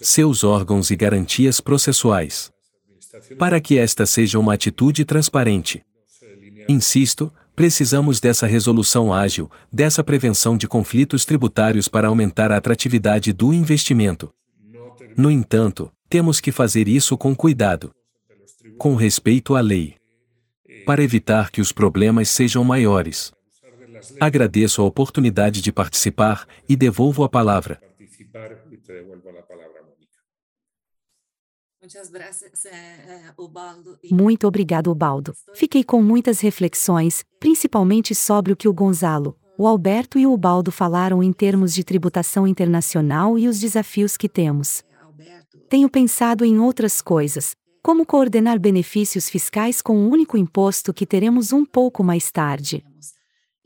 seus 0.01 0.43
órgãos 0.43 0.91
e 0.91 0.95
garantias 0.95 1.60
processuais. 1.60 2.51
Para 3.38 3.60
que 3.60 3.77
esta 3.77 4.06
seja 4.06 4.39
uma 4.39 4.53
atitude 4.53 5.06
transparente. 5.06 5.84
Insisto, 6.69 7.32
precisamos 7.56 8.19
dessa 8.19 8.45
resolução 8.45 9.12
ágil, 9.13 9.49
dessa 9.71 10.03
prevenção 10.03 10.58
de 10.58 10.67
conflitos 10.67 11.25
tributários 11.25 11.88
para 11.88 12.08
aumentar 12.08 12.51
a 12.51 12.58
atratividade 12.58 13.34
do 13.34 13.53
investimento. 13.53 14.32
No 15.15 15.32
entanto, 15.32 15.91
temos 16.10 16.39
que 16.39 16.51
fazer 16.51 16.88
isso 16.88 17.17
com 17.17 17.36
cuidado. 17.36 17.91
Com 18.77 18.95
respeito 18.95 19.56
à 19.56 19.62
lei. 19.62 19.95
Para 20.86 21.03
evitar 21.03 21.49
que 21.49 21.60
os 21.60 21.71
problemas 21.71 22.30
sejam 22.30 22.63
maiores. 22.63 23.32
Agradeço 24.19 24.82
a 24.82 24.86
oportunidade 24.86 25.62
de 25.62 25.71
participar 25.71 26.47
e 26.69 26.75
devolvo 26.75 27.23
a 27.23 27.30
palavra. 27.30 27.82
Eh, 32.66 33.30
eh, 33.30 33.34
Muito 34.12 34.48
obrigado, 34.48 34.92
Ubaldo. 34.92 35.34
Fiquei 35.54 35.84
com 35.84 36.02
muitas 36.02 36.40
reflexões, 36.40 37.24
principalmente 37.40 38.16
sobre 38.16 38.52
o 38.52 38.56
que 38.56 38.68
o 38.68 38.74
Gonzalo, 38.74 39.38
o 39.58 39.68
Alberto 39.68 40.20
e 40.20 40.26
o 40.28 40.34
Ubaldo 40.34 40.72
falaram 40.72 41.24
em 41.24 41.34
termos 41.34 41.74
de 41.74 41.84
tributação 41.84 42.48
internacional 42.48 43.40
e 43.40 43.48
os 43.48 43.60
desafios 43.60 44.16
que 44.16 44.30
temos. 44.30 44.84
Tenho 45.70 45.90
pensado 45.90 46.46
em 46.46 46.60
outras 46.60 47.02
coisas, 47.02 47.56
como 47.82 48.06
coordenar 48.06 48.60
benefícios 48.60 49.30
fiscais 49.30 49.82
com 49.82 49.98
um 49.98 50.10
único 50.10 50.38
imposto 50.38 50.94
que 50.94 51.06
teremos 51.06 51.54
um 51.54 51.66
pouco 51.66 52.04
mais 52.04 52.32
tarde. 52.32 52.86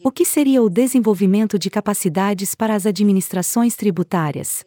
O 0.03 0.11
que 0.11 0.25
seria 0.25 0.63
o 0.63 0.69
desenvolvimento 0.69 1.59
de 1.59 1.69
capacidades 1.69 2.55
para 2.55 2.73
as 2.73 2.85
administrações 2.85 3.75
tributárias? 3.75 4.63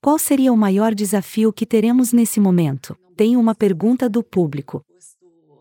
Qual 0.00 0.18
seria 0.18 0.52
o 0.52 0.56
maior 0.56 0.94
desafio 0.94 1.52
que 1.52 1.64
teremos 1.64 2.12
nesse 2.12 2.38
momento? 2.38 2.96
Tenho 3.16 3.40
uma 3.40 3.54
pergunta 3.54 4.08
do 4.08 4.22
público 4.22 4.84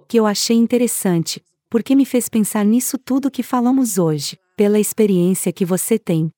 que 0.09 0.19
eu 0.19 0.25
achei 0.25 0.57
interessante, 0.57 1.41
porque 1.69 1.95
me 1.95 2.03
fez 2.05 2.27
pensar 2.27 2.65
nisso 2.65 2.97
tudo 2.97 3.31
que 3.31 3.41
falamos 3.41 3.97
hoje, 3.97 4.37
pela 4.57 4.77
experiência 4.77 5.53
que 5.53 5.63
você 5.63 5.97
tem. 5.97 6.29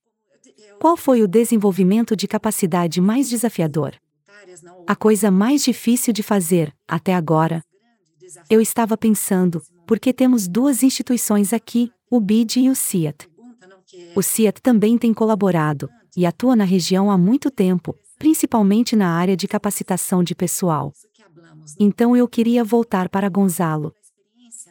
Qual 0.79 0.95
foi 0.95 1.23
o 1.23 1.27
desenvolvimento 1.27 2.15
de 2.15 2.27
capacidade 2.27 3.01
mais 3.01 3.27
desafiador? 3.27 3.95
A 4.85 4.95
coisa 4.95 5.31
mais 5.31 5.63
difícil 5.63 6.13
de 6.13 6.21
fazer, 6.21 6.71
até 6.87 7.15
agora? 7.15 7.63
Eu 8.47 8.61
estava 8.61 8.95
pensando, 8.95 9.59
porque 9.87 10.13
temos 10.13 10.47
duas 10.47 10.83
instituições 10.83 11.51
aqui, 11.51 11.91
o 12.15 12.19
BID 12.19 12.57
e 12.57 12.69
o 12.69 12.75
CIAT. 12.75 13.27
O 14.15 14.21
CIAT 14.21 14.61
também 14.61 14.99
tem 14.99 15.11
colaborado, 15.11 15.89
e 16.15 16.27
atua 16.27 16.55
na 16.55 16.63
região 16.63 17.09
há 17.09 17.17
muito 17.17 17.49
tempo, 17.49 17.97
principalmente 18.19 18.95
na 18.95 19.09
área 19.09 19.35
de 19.35 19.47
capacitação 19.47 20.23
de 20.23 20.35
pessoal. 20.35 20.93
Então 21.79 22.15
eu 22.15 22.27
queria 22.27 22.63
voltar 22.63 23.09
para 23.09 23.27
Gonzalo 23.29 23.95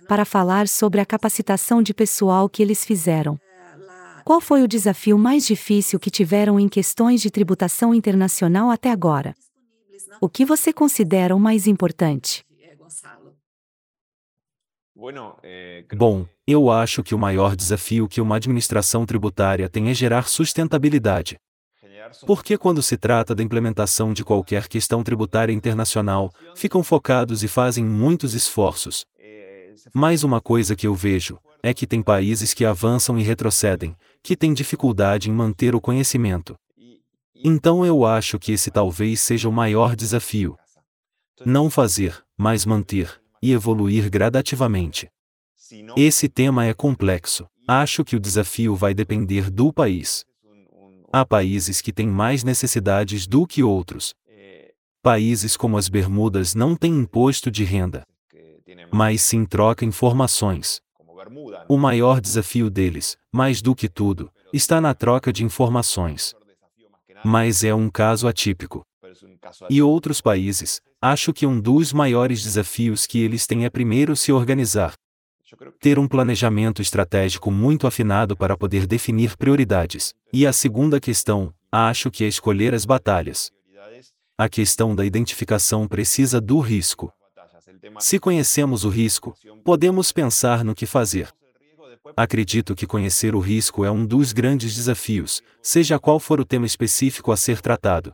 para 0.07 0.25
falar 0.25 0.69
sobre 0.69 1.01
a 1.01 1.07
capacitação 1.07 1.83
de 1.83 1.93
pessoal 1.93 2.49
que 2.49 2.63
eles 2.63 2.85
fizeram. 2.85 3.37
Qual 4.25 4.41
foi 4.41 4.63
o 4.63 4.69
desafio 4.69 5.19
mais 5.19 5.45
difícil 5.45 5.99
que 5.99 6.11
tiveram 6.11 6.61
em 6.61 6.69
questões 6.69 7.21
de 7.21 7.29
tributação 7.29 7.93
internacional 7.93 8.71
até 8.71 8.91
agora? 8.91 9.35
O 10.21 10.29
que 10.29 10.45
você 10.45 10.73
considera 10.73 11.35
o 11.35 11.41
mais 11.41 11.67
importante? 11.67 12.45
Bom, 15.95 16.27
eu 16.47 16.71
acho 16.71 17.03
que 17.03 17.15
o 17.15 17.19
maior 17.19 17.57
desafio 17.57 18.09
que 18.09 18.21
uma 18.21 18.37
administração 18.37 19.07
tributária 19.07 19.69
tem 19.69 19.89
é 19.89 19.95
gerar 19.95 20.29
sustentabilidade. 20.29 21.39
Porque 22.27 22.59
quando 22.59 22.83
se 22.83 22.97
trata 22.97 23.35
da 23.35 23.43
implementação 23.43 24.13
de 24.13 24.25
qualquer 24.25 24.69
questão 24.69 25.03
tributária 25.03 25.53
internacional, 25.53 26.31
ficam 26.55 26.83
focados 26.83 27.43
e 27.43 27.49
fazem 27.49 27.85
muitos 27.85 28.35
esforços. 28.35 29.07
Mas 29.95 30.23
uma 30.23 30.41
coisa 30.41 30.77
que 30.77 30.87
eu 30.87 30.95
vejo 30.95 31.39
é 31.63 31.73
que 31.73 31.87
tem 31.87 32.03
países 32.03 32.53
que 32.53 32.65
avançam 32.65 33.19
e 33.19 33.23
retrocedem, 33.23 33.97
que 34.23 34.37
têm 34.37 34.53
dificuldade 34.53 35.31
em 35.31 35.33
manter 35.33 35.75
o 35.75 35.81
conhecimento. 35.81 36.55
Então 37.35 37.85
eu 37.85 38.05
acho 38.05 38.39
que 38.39 38.53
esse 38.53 38.71
talvez 38.71 39.21
seja 39.21 39.49
o 39.49 39.53
maior 39.53 39.97
desafio. 39.97 40.57
Não 41.45 41.71
fazer, 41.71 42.23
mas 42.37 42.65
manter, 42.65 43.21
e 43.43 43.53
evoluir 43.53 44.09
gradativamente. 44.09 45.11
Esse 45.97 46.29
tema 46.29 46.65
é 46.65 46.73
complexo. 46.73 47.47
Acho 47.67 48.05
que 48.05 48.15
o 48.17 48.21
desafio 48.21 48.77
vai 48.77 48.95
depender 48.95 49.51
do 49.51 49.73
país. 49.73 50.25
Há 51.13 51.25
países 51.25 51.81
que 51.81 51.93
têm 51.93 52.07
mais 52.07 52.45
necessidades 52.45 53.27
do 53.27 53.47
que 53.47 53.63
outros. 53.63 54.15
Países 55.03 55.57
como 55.57 55.77
as 55.77 55.89
Bermudas 55.89 56.55
não 56.55 56.77
têm 56.77 56.93
imposto 57.01 57.51
de 57.51 57.65
renda, 57.65 58.07
mas 58.93 59.21
sim 59.23 59.45
troca 59.45 59.85
informações. 59.85 60.81
O 61.69 61.77
maior 61.77 62.21
desafio 62.21 62.71
deles, 62.71 63.17
mais 63.33 63.61
do 63.61 63.75
que 63.75 63.89
tudo, 63.89 64.31
está 64.53 64.81
na 64.81 64.95
troca 64.95 65.33
de 65.33 65.45
informações. 65.45 66.35
Mas 67.25 67.65
é 67.65 67.75
um 67.75 67.89
caso 67.89 68.29
atípico. 68.29 68.85
E 69.71 69.83
outros 69.83 70.21
países, 70.21 70.81
acho 71.01 71.33
que 71.33 71.47
um 71.47 71.61
dos 71.61 71.93
maiores 71.93 72.43
desafios 72.43 73.07
que 73.07 73.21
eles 73.21 73.47
têm 73.47 73.65
é 73.65 73.71
primeiro 73.71 74.17
se 74.17 74.33
organizar. 74.33 74.95
Ter 75.81 75.99
um 75.99 76.09
planejamento 76.09 76.81
estratégico 76.81 77.51
muito 77.51 77.87
afinado 77.87 78.37
para 78.37 78.57
poder 78.57 78.87
definir 78.87 79.37
prioridades. 79.37 80.15
E 80.33 80.47
a 80.47 80.53
segunda 80.53 80.99
questão, 80.99 81.53
acho 81.71 82.11
que 82.11 82.25
é 82.25 82.29
escolher 82.29 82.75
as 82.75 82.85
batalhas. 82.85 83.51
A 84.39 84.49
questão 84.49 84.95
da 84.95 85.05
identificação 85.05 85.87
precisa 85.87 86.41
do 86.41 86.59
risco. 86.59 87.13
Se 87.99 88.19
conhecemos 88.19 88.85
o 88.85 88.89
risco, 88.89 89.35
podemos 89.65 90.11
pensar 90.11 90.65
no 90.65 90.75
que 90.75 90.87
fazer. 90.87 91.29
Acredito 92.17 92.75
que 92.75 92.87
conhecer 92.87 93.35
o 93.35 93.41
risco 93.41 93.85
é 93.85 93.91
um 93.91 94.05
dos 94.05 94.33
grandes 94.33 94.75
desafios, 94.75 95.43
seja 95.63 95.99
qual 95.99 96.19
for 96.19 96.41
o 96.41 96.45
tema 96.45 96.67
específico 96.67 97.31
a 97.31 97.37
ser 97.37 97.61
tratado. 97.61 98.13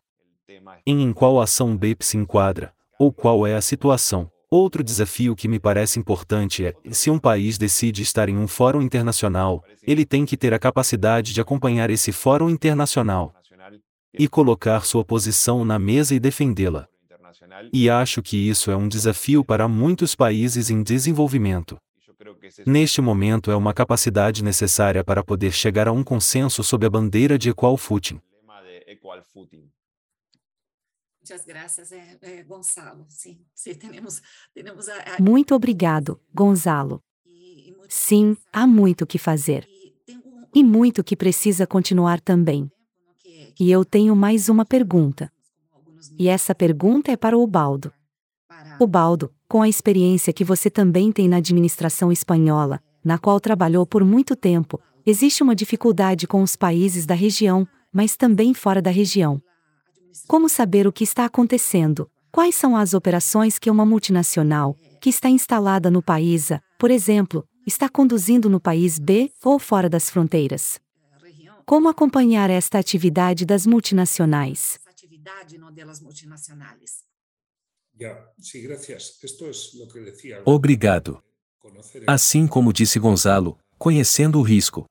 Em, 0.86 1.02
em 1.02 1.12
qual 1.12 1.40
ação 1.40 1.72
o 1.72 1.78
BEP 1.78 2.02
se 2.02 2.16
enquadra, 2.16 2.72
ou 2.98 3.12
qual 3.12 3.46
é 3.46 3.54
a 3.54 3.60
situação. 3.60 4.30
Outro 4.50 4.82
desafio 4.82 5.36
que 5.36 5.46
me 5.46 5.60
parece 5.60 5.98
importante 5.98 6.64
é: 6.64 6.74
se 6.90 7.10
um 7.10 7.18
país 7.18 7.58
decide 7.58 8.00
estar 8.00 8.30
em 8.30 8.36
um 8.38 8.48
fórum 8.48 8.80
internacional, 8.80 9.62
ele 9.82 10.06
tem 10.06 10.24
que 10.24 10.38
ter 10.38 10.54
a 10.54 10.58
capacidade 10.58 11.34
de 11.34 11.40
acompanhar 11.40 11.90
esse 11.90 12.12
fórum 12.12 12.48
internacional 12.48 13.34
e 14.14 14.26
colocar 14.26 14.86
sua 14.86 15.04
posição 15.04 15.66
na 15.66 15.78
mesa 15.78 16.14
e 16.14 16.20
defendê-la. 16.20 16.88
E 17.72 17.90
acho 17.90 18.22
que 18.22 18.36
isso 18.36 18.70
é 18.70 18.76
um 18.76 18.88
desafio 18.88 19.44
para 19.44 19.68
muitos 19.68 20.14
países 20.14 20.70
em 20.70 20.82
desenvolvimento. 20.82 21.76
Neste 22.66 23.02
momento 23.02 23.50
é 23.50 23.56
uma 23.56 23.74
capacidade 23.74 24.42
necessária 24.42 25.04
para 25.04 25.22
poder 25.22 25.52
chegar 25.52 25.86
a 25.88 25.92
um 25.92 26.02
consenso 26.02 26.64
sob 26.64 26.86
a 26.86 26.90
bandeira 26.90 27.38
de 27.38 27.50
equal 27.50 27.76
footing. 27.76 28.18
Muito 35.20 35.54
obrigado, 35.54 36.20
Gonzalo. 36.34 37.02
Sim, 37.88 38.36
há 38.52 38.66
muito 38.66 39.06
que 39.06 39.18
fazer. 39.18 39.66
E 40.54 40.62
muito 40.62 41.02
que 41.02 41.16
precisa 41.16 41.66
continuar 41.66 42.20
também. 42.20 42.70
E 43.58 43.70
eu 43.70 43.84
tenho 43.84 44.14
mais 44.14 44.48
uma 44.48 44.64
pergunta. 44.64 45.30
E 46.18 46.28
essa 46.28 46.54
pergunta 46.54 47.10
é 47.10 47.16
para 47.16 47.36
o 47.36 47.46
Baldo. 47.46 47.92
O 48.78 48.86
Baldo, 48.86 49.32
com 49.48 49.62
a 49.62 49.68
experiência 49.68 50.32
que 50.32 50.44
você 50.44 50.70
também 50.70 51.10
tem 51.10 51.28
na 51.28 51.36
administração 51.36 52.12
espanhola, 52.12 52.80
na 53.04 53.18
qual 53.18 53.40
trabalhou 53.40 53.86
por 53.86 54.04
muito 54.04 54.36
tempo, 54.36 54.80
existe 55.06 55.42
uma 55.42 55.54
dificuldade 55.54 56.26
com 56.26 56.42
os 56.42 56.56
países 56.56 57.06
da 57.06 57.14
região, 57.14 57.66
mas 57.92 58.16
também 58.16 58.52
fora 58.52 58.82
da 58.82 58.90
região. 58.90 59.42
Como 60.26 60.48
saber 60.48 60.86
o 60.86 60.92
que 60.92 61.04
está 61.04 61.24
acontecendo? 61.24 62.10
Quais 62.30 62.54
são 62.54 62.76
as 62.76 62.94
operações 62.94 63.58
que 63.58 63.70
uma 63.70 63.86
multinacional, 63.86 64.76
que 65.00 65.10
está 65.10 65.28
instalada 65.28 65.90
no 65.90 66.02
país 66.02 66.52
A, 66.52 66.60
por 66.78 66.90
exemplo, 66.90 67.46
está 67.66 67.88
conduzindo 67.88 68.48
no 68.48 68.60
país 68.60 68.98
B 68.98 69.32
ou 69.42 69.58
fora 69.58 69.88
das 69.88 70.10
fronteiras? 70.10 70.80
Como 71.64 71.88
acompanhar 71.88 72.50
esta 72.50 72.78
atividade 72.78 73.44
das 73.44 73.66
multinacionais? 73.66 74.78
Obrigado. 80.44 81.22
Assim 82.06 82.46
como 82.46 82.72
disse 82.72 82.98
Gonzalo, 82.98 83.58
conhecendo 83.76 84.38
o 84.38 84.42
risco. 84.42 84.86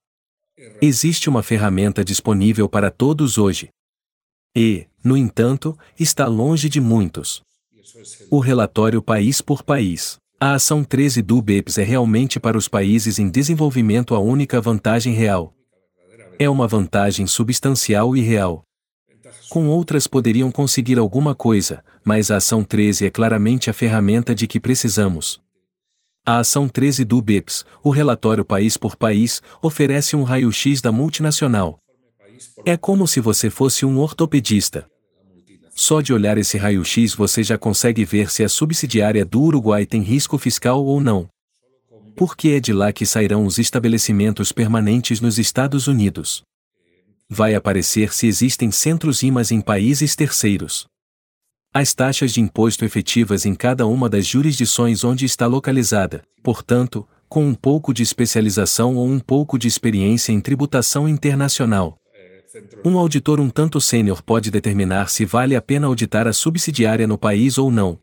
Existe 0.81 1.29
uma 1.29 1.41
ferramenta 1.41 2.03
disponível 2.03 2.67
para 2.67 2.91
todos 2.91 3.37
hoje. 3.37 3.69
E, 4.55 4.87
no 5.07 5.15
entanto, 5.15 5.77
está 5.97 6.27
longe 6.27 6.67
de 6.67 6.81
muitos. 6.81 7.41
O 8.29 8.39
relatório 8.39 9.01
país 9.01 9.39
por 9.39 9.63
país. 9.63 10.17
A 10.37 10.53
ação 10.53 10.83
13 10.83 11.21
do 11.21 11.41
BEPS 11.41 11.77
é 11.77 11.83
realmente 11.83 12.41
para 12.41 12.57
os 12.57 12.67
países 12.67 13.17
em 13.17 13.29
desenvolvimento 13.29 14.13
a 14.13 14.19
única 14.19 14.59
vantagem 14.59 15.13
real. 15.13 15.53
É 16.37 16.49
uma 16.49 16.67
vantagem 16.67 17.25
substancial 17.25 18.17
e 18.17 18.21
real. 18.21 18.63
Com 19.49 19.69
outras 19.69 20.07
poderiam 20.07 20.51
conseguir 20.51 20.99
alguma 20.99 21.33
coisa, 21.33 21.81
mas 22.03 22.29
a 22.29 22.35
ação 22.35 22.63
13 22.63 23.05
é 23.05 23.09
claramente 23.09 23.69
a 23.69 23.73
ferramenta 23.73 24.35
de 24.35 24.45
que 24.45 24.59
precisamos. 24.59 25.39
A 26.25 26.39
ação 26.39 26.67
13 26.67 27.05
do 27.05 27.21
BEPS, 27.21 27.65
o 27.81 27.89
relatório 27.89 28.43
país 28.43 28.75
por 28.75 28.97
país, 28.97 29.41
oferece 29.61 30.17
um 30.17 30.23
raio-x 30.23 30.81
da 30.81 30.91
multinacional, 30.91 31.79
é 32.65 32.77
como 32.77 33.07
se 33.07 33.19
você 33.19 33.49
fosse 33.49 33.85
um 33.85 33.97
ortopedista. 33.99 34.89
Só 35.79 36.01
de 36.01 36.11
olhar 36.11 36.39
esse 36.39 36.57
raio-x 36.57 37.13
você 37.13 37.43
já 37.43 37.55
consegue 37.55 38.03
ver 38.03 38.31
se 38.31 38.43
a 38.43 38.49
subsidiária 38.49 39.23
do 39.23 39.39
Uruguai 39.39 39.85
tem 39.85 40.01
risco 40.01 40.35
fiscal 40.39 40.83
ou 40.83 40.99
não. 40.99 41.29
Porque 42.15 42.49
é 42.49 42.59
de 42.59 42.73
lá 42.73 42.91
que 42.91 43.05
sairão 43.05 43.45
os 43.45 43.59
estabelecimentos 43.59 44.51
permanentes 44.51 45.21
nos 45.21 45.37
Estados 45.37 45.85
Unidos. 45.85 46.41
Vai 47.29 47.53
aparecer 47.53 48.11
se 48.11 48.25
existem 48.25 48.71
centros 48.71 49.21
IMAs 49.21 49.51
em 49.51 49.61
países 49.61 50.15
terceiros. 50.15 50.87
As 51.71 51.93
taxas 51.93 52.33
de 52.33 52.41
imposto 52.41 52.83
efetivas 52.83 53.45
em 53.45 53.53
cada 53.53 53.85
uma 53.85 54.09
das 54.09 54.25
jurisdições 54.25 55.03
onde 55.03 55.25
está 55.25 55.45
localizada, 55.45 56.23
portanto, 56.41 57.07
com 57.29 57.45
um 57.45 57.53
pouco 57.53 57.93
de 57.93 58.01
especialização 58.01 58.95
ou 58.95 59.07
um 59.07 59.19
pouco 59.19 59.59
de 59.59 59.67
experiência 59.67 60.31
em 60.31 60.41
tributação 60.41 61.07
internacional, 61.07 61.99
um 62.85 62.97
auditor 62.97 63.39
um 63.39 63.49
tanto 63.49 63.79
sênior 63.81 64.21
pode 64.21 64.49
determinar 64.51 65.09
se 65.09 65.25
vale 65.25 65.55
a 65.55 65.61
pena 65.61 65.87
auditar 65.87 66.27
a 66.27 66.33
subsidiária 66.33 67.07
no 67.07 67.17
país 67.17 67.57
ou 67.57 67.71
não. 67.71 67.99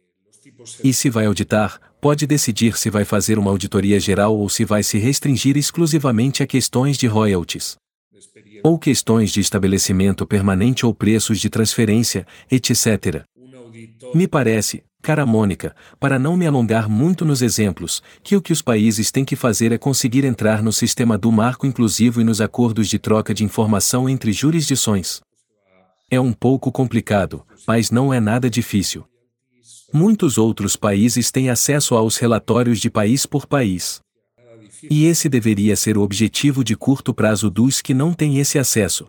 E 0.82 0.92
se 0.92 1.10
vai 1.10 1.26
auditar, 1.26 1.80
pode 2.00 2.26
decidir 2.26 2.76
se 2.76 2.90
vai 2.90 3.04
fazer 3.04 3.38
uma 3.38 3.50
auditoria 3.50 3.98
geral 3.98 4.36
ou 4.36 4.48
se 4.48 4.64
vai 4.64 4.82
se 4.82 4.98
restringir 4.98 5.56
exclusivamente 5.56 6.42
a 6.42 6.46
questões 6.46 6.96
de 6.96 7.06
royalties. 7.06 7.76
Ou 8.62 8.78
questões 8.78 9.30
de 9.30 9.40
estabelecimento 9.40 10.26
permanente 10.26 10.86
ou 10.86 10.94
preços 10.94 11.40
de 11.40 11.50
transferência, 11.50 12.26
etc. 12.50 13.24
Me 14.14 14.28
parece, 14.28 14.82
cara 15.04 15.26
Mônica, 15.26 15.76
para 16.00 16.18
não 16.18 16.34
me 16.34 16.46
alongar 16.46 16.88
muito 16.88 17.26
nos 17.26 17.42
exemplos, 17.42 18.02
que 18.22 18.34
o 18.34 18.40
que 18.40 18.54
os 18.54 18.62
países 18.62 19.12
têm 19.12 19.22
que 19.22 19.36
fazer 19.36 19.70
é 19.70 19.76
conseguir 19.76 20.24
entrar 20.24 20.62
no 20.62 20.72
sistema 20.72 21.18
do 21.18 21.30
marco 21.30 21.66
inclusivo 21.66 22.22
e 22.22 22.24
nos 22.24 22.40
acordos 22.40 22.88
de 22.88 22.98
troca 22.98 23.34
de 23.34 23.44
informação 23.44 24.08
entre 24.08 24.32
jurisdições. 24.32 25.20
É 26.10 26.18
um 26.18 26.32
pouco 26.32 26.72
complicado, 26.72 27.46
mas 27.66 27.90
não 27.90 28.14
é 28.14 28.18
nada 28.18 28.48
difícil. 28.48 29.04
Muitos 29.92 30.38
outros 30.38 30.74
países 30.74 31.30
têm 31.30 31.50
acesso 31.50 31.94
aos 31.94 32.16
relatórios 32.16 32.80
de 32.80 32.88
país 32.88 33.26
por 33.26 33.46
país. 33.46 34.00
E 34.90 35.04
esse 35.04 35.28
deveria 35.28 35.76
ser 35.76 35.98
o 35.98 36.02
objetivo 36.02 36.64
de 36.64 36.74
curto 36.74 37.12
prazo 37.12 37.50
dos 37.50 37.82
que 37.82 37.92
não 37.92 38.14
têm 38.14 38.38
esse 38.38 38.58
acesso. 38.58 39.06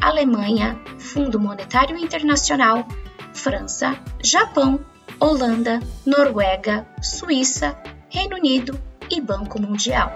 Alemanha, 0.00 0.80
Fundo 0.98 1.40
Monetário 1.40 1.96
Internacional, 1.96 2.86
França, 3.32 3.98
Japão, 4.22 4.78
Holanda, 5.18 5.80
Noruega, 6.04 6.86
Suíça, 7.02 7.76
Reino 8.08 8.36
Unido 8.36 8.80
e 9.10 9.20
Banco 9.20 9.60
Mundial. 9.60 10.14